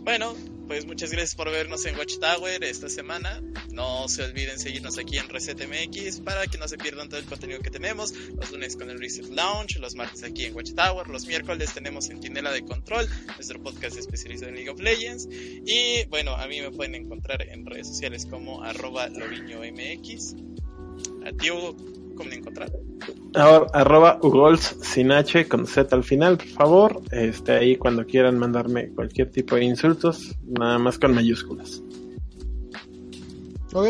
[0.04, 0.34] Bueno,
[0.72, 3.44] pues muchas gracias por vernos en Watchtower esta semana.
[3.74, 7.60] No se olviden seguirnos aquí en ResetMX para que no se pierdan todo el contenido
[7.60, 8.14] que tenemos.
[8.14, 12.54] Los lunes con el Reset Lounge, los martes aquí en Watchtower, los miércoles tenemos Centinela
[12.54, 13.06] de Control,
[13.36, 15.28] nuestro podcast especializado en League of Legends.
[15.30, 20.36] Y bueno, a mí me pueden encontrar en redes sociales como arroba loviñomx.
[21.26, 22.72] A ti, ¿cómo me encontrar?
[23.34, 27.02] Ahora, arroba ugols sin H con Z al final, por favor.
[27.12, 31.82] Este, ahí cuando quieran mandarme cualquier tipo de insultos, nada más con mayúsculas.
[33.74, 33.88] Ok,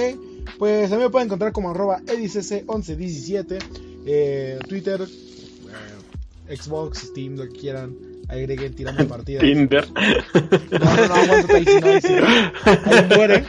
[0.59, 3.57] pues mí me pueden encontrar como arroba edicc1117,
[4.05, 7.95] eh, Twitter, eh, Xbox, Steam, lo que quieran.
[8.27, 9.43] Agreguen, tiramos partidas.
[9.43, 9.85] Tinder.
[9.91, 12.51] No, no, no, aguántate ahí, si no, ahí.
[12.85, 13.43] Ahí muere.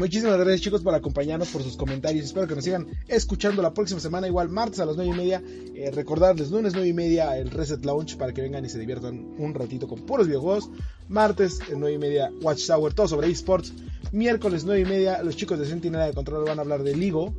[0.00, 2.24] Muchísimas gracias chicos por acompañarnos, por sus comentarios.
[2.24, 5.42] Espero que nos sigan escuchando la próxima semana, igual martes a las 9 y media.
[5.74, 9.34] Eh, recordarles, lunes 9 y media el Reset Launch para que vengan y se diviertan
[9.36, 10.70] un ratito con puros videojuegos.
[11.10, 13.74] Martes 9 y media Watchtower, todo sobre esports.
[14.10, 17.34] Miércoles 9 y media los chicos de Sentinela de Control van a hablar de Ligo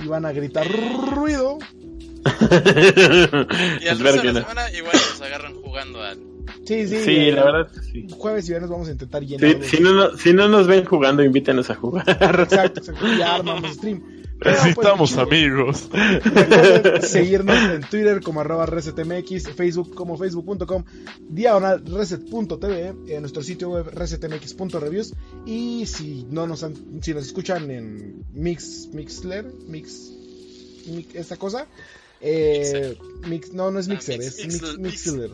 [0.00, 0.68] y van a gritar
[1.12, 1.58] ruido.
[3.82, 6.29] Y al resto de la semana igual nos agarran jugando al...
[6.70, 7.04] Sí, sí.
[7.04, 8.06] Sí, eh, la verdad que sí.
[8.10, 9.64] Jueves y viernes vamos a intentar Sí, llenar.
[9.64, 12.04] si, no, no- si no nos ven jugando, invítenos a jugar.
[12.08, 13.06] Exacto, exacto.
[13.18, 14.00] Ya armamos stream.
[14.42, 15.88] Pero, pues, Necesitamos amigos.
[15.92, 20.84] Recuerden seguirnos en Twitter como arroba resetmx, Facebook como facebook.com,
[21.28, 25.12] diagonal reset.tv, en nuestro sitio web resetmx.reviews
[25.44, 30.10] y si no nos han- si nos escuchan en Mix, Mixler, Mix,
[30.88, 31.66] Mix- esta cosa,
[32.22, 32.96] eh,
[33.28, 35.30] Mix, no, no es Mixer, es Mix, Mixler.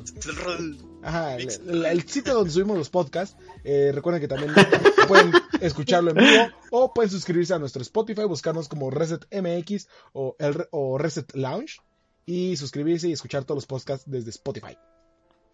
[1.07, 3.36] Ajá, el, el- el sitio donde subimos los podcasts.
[3.64, 4.52] eh, recuerden que también
[5.09, 10.34] pueden escucharlo en vivo o pueden suscribirse a nuestro Spotify, buscarnos como Reset MX o,
[10.38, 11.78] el, o Reset Lounge
[12.26, 14.76] y suscribirse y escuchar todos los podcasts desde Spotify.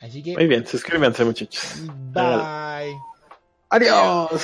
[0.01, 1.63] Así que, Muy bien, suscríbanse muchachos.
[2.13, 2.97] bye.
[3.69, 4.43] Adiós.